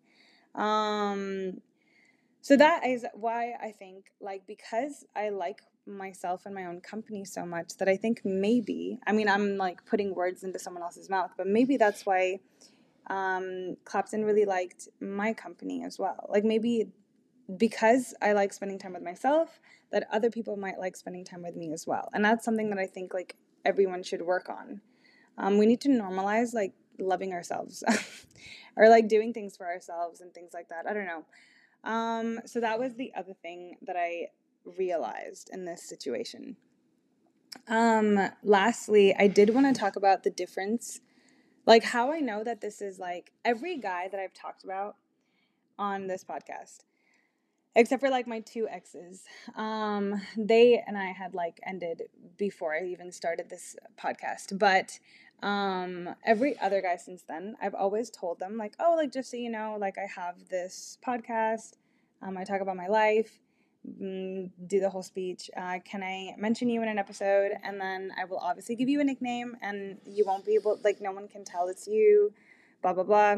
Um, 0.54 1.60
so 2.42 2.56
that 2.56 2.86
is 2.86 3.06
why 3.14 3.54
I 3.60 3.72
think, 3.72 4.06
like, 4.20 4.46
because 4.46 5.04
I 5.14 5.30
like 5.30 5.62
myself 5.86 6.42
and 6.44 6.54
my 6.54 6.66
own 6.66 6.80
company 6.80 7.24
so 7.24 7.46
much 7.46 7.76
that 7.78 7.88
I 7.88 7.96
think 7.96 8.20
maybe, 8.24 8.98
I 9.06 9.12
mean, 9.12 9.28
I'm 9.28 9.56
like 9.56 9.84
putting 9.86 10.14
words 10.14 10.44
into 10.44 10.58
someone 10.58 10.82
else's 10.82 11.08
mouth, 11.08 11.30
but 11.36 11.46
maybe 11.46 11.76
that's 11.76 12.04
why 12.04 12.40
um, 13.08 13.76
Clapton 13.84 14.24
really 14.24 14.44
liked 14.44 14.88
my 15.00 15.32
company 15.32 15.84
as 15.84 15.98
well. 15.98 16.26
Like, 16.28 16.44
maybe 16.44 16.88
because 17.56 18.14
I 18.20 18.32
like 18.32 18.52
spending 18.52 18.78
time 18.78 18.94
with 18.94 19.02
myself, 19.02 19.60
that 19.92 20.08
other 20.12 20.30
people 20.30 20.56
might 20.56 20.78
like 20.78 20.96
spending 20.96 21.24
time 21.24 21.42
with 21.42 21.54
me 21.54 21.72
as 21.72 21.86
well. 21.86 22.08
And 22.12 22.24
that's 22.24 22.44
something 22.44 22.70
that 22.70 22.78
I 22.78 22.86
think 22.86 23.14
like 23.14 23.36
everyone 23.64 24.02
should 24.02 24.22
work 24.22 24.48
on 24.48 24.80
um, 25.38 25.58
we 25.58 25.66
need 25.66 25.80
to 25.82 25.88
normalize 25.88 26.54
like 26.54 26.72
loving 26.98 27.32
ourselves 27.32 27.84
or 28.76 28.88
like 28.88 29.08
doing 29.08 29.32
things 29.32 29.56
for 29.56 29.66
ourselves 29.66 30.20
and 30.20 30.32
things 30.32 30.52
like 30.54 30.68
that. 30.68 30.86
I 30.86 30.94
don't 30.94 31.06
know. 31.06 31.24
Um, 31.84 32.40
so 32.46 32.60
that 32.60 32.78
was 32.78 32.94
the 32.94 33.12
other 33.16 33.34
thing 33.34 33.76
that 33.82 33.96
I 33.96 34.28
realized 34.64 35.50
in 35.52 35.64
this 35.64 35.82
situation. 35.88 36.56
Um, 37.68 38.18
lastly, 38.42 39.14
I 39.18 39.28
did 39.28 39.50
want 39.50 39.72
to 39.72 39.78
talk 39.78 39.96
about 39.96 40.22
the 40.22 40.30
difference, 40.30 41.00
like 41.66 41.84
how 41.84 42.12
I 42.12 42.20
know 42.20 42.44
that 42.44 42.60
this 42.60 42.80
is 42.80 42.98
like 42.98 43.32
every 43.44 43.76
guy 43.76 44.08
that 44.08 44.18
I've 44.20 44.34
talked 44.34 44.64
about 44.64 44.96
on 45.78 46.06
this 46.06 46.24
podcast 46.24 46.84
except 47.76 48.00
for 48.00 48.08
like 48.08 48.26
my 48.26 48.40
two 48.40 48.66
exes 48.68 49.24
um 49.54 50.20
they 50.36 50.82
and 50.86 50.96
i 50.96 51.12
had 51.12 51.34
like 51.34 51.60
ended 51.64 52.04
before 52.38 52.74
i 52.74 52.82
even 52.82 53.12
started 53.12 53.48
this 53.48 53.76
podcast 54.02 54.58
but 54.58 54.98
um 55.46 56.08
every 56.24 56.58
other 56.58 56.80
guy 56.80 56.96
since 56.96 57.22
then 57.28 57.54
i've 57.60 57.74
always 57.74 58.08
told 58.08 58.38
them 58.38 58.56
like 58.56 58.74
oh 58.80 58.94
like 58.96 59.12
just 59.12 59.30
so 59.30 59.36
you 59.36 59.50
know 59.50 59.76
like 59.78 59.98
i 59.98 60.06
have 60.06 60.48
this 60.48 60.96
podcast 61.06 61.74
um 62.22 62.38
i 62.38 62.44
talk 62.44 62.62
about 62.62 62.76
my 62.76 62.88
life 62.88 63.38
do 64.66 64.80
the 64.80 64.90
whole 64.90 65.02
speech 65.02 65.48
uh, 65.56 65.78
can 65.84 66.02
i 66.02 66.34
mention 66.38 66.68
you 66.68 66.82
in 66.82 66.88
an 66.88 66.98
episode? 66.98 67.52
And 67.62 67.80
then 67.80 68.10
i 68.18 68.24
will 68.24 68.38
obviously 68.38 68.74
give 68.74 68.88
you 68.88 69.00
a 69.00 69.04
nickname 69.04 69.56
and 69.62 69.98
you 70.04 70.24
won't 70.26 70.44
be 70.44 70.54
able 70.54 70.78
like 70.82 71.00
no 71.00 71.12
one 71.12 71.28
can 71.28 71.44
tell 71.44 71.68
it's 71.68 71.86
you 71.86 72.32
blah 72.82 72.92
blah 72.92 73.04
blah. 73.04 73.36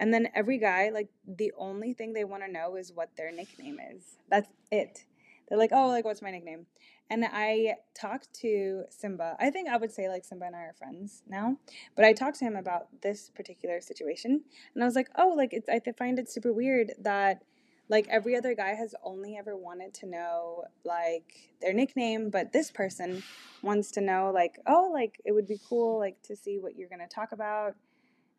And 0.00 0.14
then 0.14 0.28
every 0.34 0.58
guy 0.58 0.90
like 0.90 1.08
the 1.26 1.52
only 1.58 1.92
thing 1.92 2.12
they 2.12 2.24
want 2.24 2.42
to 2.44 2.50
know 2.50 2.76
is 2.76 2.92
what 2.92 3.10
their 3.16 3.32
nickname 3.32 3.78
is. 3.94 4.18
That's 4.28 4.48
it. 4.70 5.04
They're 5.48 5.58
like 5.58 5.70
oh 5.72 5.88
like 5.88 6.04
what's 6.04 6.22
my 6.22 6.30
nickname? 6.30 6.66
And 7.10 7.24
I 7.24 7.76
talked 7.94 8.32
to 8.42 8.84
Simba. 8.90 9.34
I 9.40 9.50
think 9.50 9.68
I 9.68 9.78
would 9.78 9.90
say 9.90 10.08
like 10.08 10.24
Simba 10.24 10.44
and 10.46 10.54
I 10.54 10.60
are 10.60 10.74
friends 10.74 11.22
now, 11.26 11.56
but 11.96 12.04
I 12.04 12.12
talked 12.12 12.38
to 12.40 12.44
him 12.44 12.54
about 12.54 12.88
this 13.00 13.30
particular 13.30 13.80
situation, 13.80 14.42
and 14.74 14.84
I 14.84 14.86
was 14.86 14.94
like, 14.94 15.08
oh, 15.16 15.32
like 15.34 15.54
it's 15.54 15.70
I 15.70 15.80
find 15.98 16.18
it 16.18 16.30
super 16.30 16.52
weird 16.52 16.92
that 17.00 17.44
like 17.88 18.06
every 18.08 18.36
other 18.36 18.54
guy 18.54 18.74
has 18.74 18.94
only 19.02 19.36
ever 19.36 19.56
wanted 19.56 19.94
to 19.94 20.06
know 20.06 20.64
like 20.84 21.52
their 21.60 21.72
nickname, 21.72 22.30
but 22.30 22.52
this 22.52 22.70
person 22.70 23.22
wants 23.62 23.90
to 23.92 24.00
know 24.00 24.30
like, 24.32 24.58
oh, 24.66 24.90
like 24.92 25.20
it 25.24 25.32
would 25.32 25.46
be 25.46 25.58
cool 25.68 25.98
like 25.98 26.20
to 26.22 26.36
see 26.36 26.58
what 26.58 26.76
you're 26.76 26.88
gonna 26.88 27.08
talk 27.08 27.32
about 27.32 27.74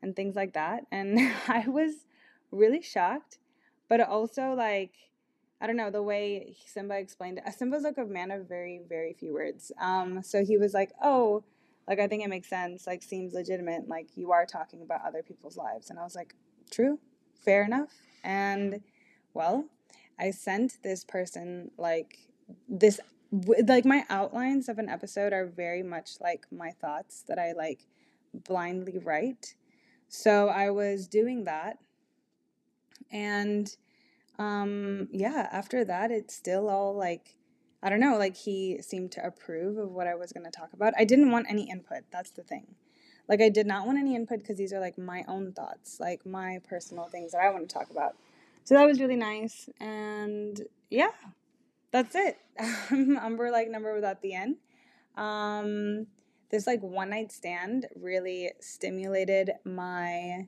and 0.01 0.15
things 0.15 0.35
like 0.35 0.53
that. 0.53 0.85
And 0.91 1.19
I 1.47 1.65
was 1.67 2.05
really 2.51 2.81
shocked, 2.81 3.39
but 3.87 3.99
also 4.01 4.53
like 4.53 4.93
I 5.61 5.67
don't 5.67 5.75
know 5.75 5.91
the 5.91 6.03
way 6.03 6.55
Simba 6.65 6.97
explained 6.97 7.41
it. 7.45 7.53
Simba's 7.53 7.83
like 7.83 7.97
a 7.97 8.05
man 8.05 8.31
of 8.31 8.47
very 8.47 8.81
very 8.87 9.13
few 9.13 9.33
words. 9.33 9.71
Um, 9.81 10.21
so 10.23 10.45
he 10.45 10.57
was 10.57 10.73
like, 10.73 10.91
"Oh, 11.03 11.43
like 11.87 11.99
I 11.99 12.07
think 12.07 12.23
it 12.23 12.29
makes 12.29 12.49
sense. 12.49 12.87
Like 12.87 13.03
seems 13.03 13.33
legitimate. 13.33 13.87
Like 13.87 14.07
you 14.15 14.31
are 14.31 14.45
talking 14.45 14.81
about 14.81 15.01
other 15.05 15.23
people's 15.23 15.57
lives." 15.57 15.89
And 15.89 15.99
I 15.99 16.03
was 16.03 16.15
like, 16.15 16.33
"True, 16.71 16.99
fair 17.43 17.65
enough." 17.65 17.89
And 18.23 18.81
well, 19.33 19.65
I 20.19 20.31
sent 20.31 20.81
this 20.83 21.03
person 21.03 21.71
like 21.77 22.17
this 22.67 22.99
like 23.31 23.85
my 23.85 24.05
outlines 24.09 24.69
of 24.69 24.79
an 24.79 24.89
episode 24.89 25.33
are 25.33 25.45
very 25.45 25.83
much 25.83 26.13
like 26.19 26.45
my 26.51 26.71
thoughts 26.71 27.23
that 27.27 27.37
I 27.37 27.51
like 27.51 27.85
blindly 28.33 28.97
write. 28.97 29.55
So 30.07 30.49
I 30.49 30.71
was 30.71 31.07
doing 31.07 31.43
that 31.43 31.77
and 33.11 33.75
um, 34.37 35.09
yeah, 35.11 35.49
after 35.51 35.83
that, 35.85 36.11
it's 36.11 36.33
still 36.33 36.69
all 36.69 36.95
like, 36.95 37.35
I 37.83 37.89
don't 37.89 37.99
know, 37.99 38.17
like 38.17 38.37
he 38.37 38.81
seemed 38.81 39.11
to 39.13 39.25
approve 39.25 39.77
of 39.77 39.91
what 39.91 40.07
I 40.07 40.15
was 40.15 40.31
going 40.31 40.45
to 40.45 40.51
talk 40.51 40.73
about. 40.73 40.93
I 40.97 41.03
didn't 41.03 41.31
want 41.31 41.47
any 41.49 41.69
input. 41.69 42.03
That's 42.11 42.31
the 42.31 42.43
thing. 42.43 42.75
Like, 43.27 43.41
I 43.41 43.49
did 43.49 43.67
not 43.67 43.85
want 43.85 43.99
any 43.99 44.15
input 44.15 44.39
because 44.39 44.57
these 44.57 44.73
are 44.73 44.79
like 44.79 44.97
my 44.97 45.23
own 45.27 45.51
thoughts, 45.51 45.99
like 45.99 46.25
my 46.25 46.59
personal 46.67 47.05
things 47.05 47.33
that 47.33 47.41
I 47.41 47.49
want 47.51 47.69
to 47.69 47.73
talk 47.73 47.91
about. 47.91 48.15
So 48.63 48.75
that 48.75 48.85
was 48.85 48.99
really 48.99 49.15
nice. 49.15 49.69
And 49.79 50.61
yeah, 50.89 51.11
that's 51.91 52.15
it. 52.15 52.37
Umber 52.91 53.51
like 53.51 53.69
number 53.69 53.93
without 53.93 54.21
the 54.21 54.33
end. 54.33 54.57
Um, 55.15 56.07
this 56.51 56.67
like 56.67 56.81
one 56.81 57.09
night 57.09 57.31
stand 57.31 57.87
really 57.95 58.51
stimulated 58.59 59.51
my 59.65 60.47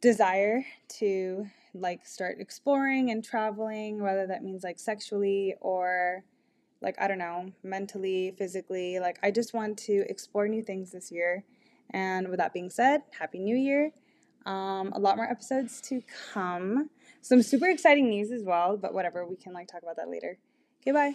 desire 0.00 0.64
to 0.98 1.46
like 1.74 2.06
start 2.06 2.36
exploring 2.40 3.10
and 3.10 3.24
traveling, 3.24 4.02
whether 4.02 4.26
that 4.26 4.42
means 4.42 4.64
like 4.64 4.78
sexually 4.78 5.54
or 5.60 6.24
like 6.80 6.96
I 7.00 7.08
don't 7.08 7.18
know, 7.18 7.52
mentally, 7.62 8.34
physically. 8.38 8.98
Like 9.00 9.18
I 9.22 9.30
just 9.30 9.52
want 9.54 9.78
to 9.80 10.04
explore 10.08 10.48
new 10.48 10.62
things 10.62 10.92
this 10.92 11.10
year. 11.10 11.44
And 11.90 12.28
with 12.28 12.38
that 12.38 12.52
being 12.52 12.70
said, 12.70 13.02
happy 13.18 13.38
new 13.38 13.56
year. 13.56 13.92
Um, 14.46 14.92
a 14.94 14.98
lot 14.98 15.16
more 15.16 15.30
episodes 15.30 15.80
to 15.82 16.02
come. 16.32 16.90
Some 17.20 17.42
super 17.42 17.66
exciting 17.66 18.08
news 18.08 18.30
as 18.30 18.42
well, 18.44 18.76
but 18.76 18.94
whatever, 18.94 19.26
we 19.26 19.36
can 19.36 19.52
like 19.52 19.68
talk 19.68 19.82
about 19.82 19.96
that 19.96 20.08
later. 20.08 20.38
Okay, 20.82 20.92
bye. 20.92 21.14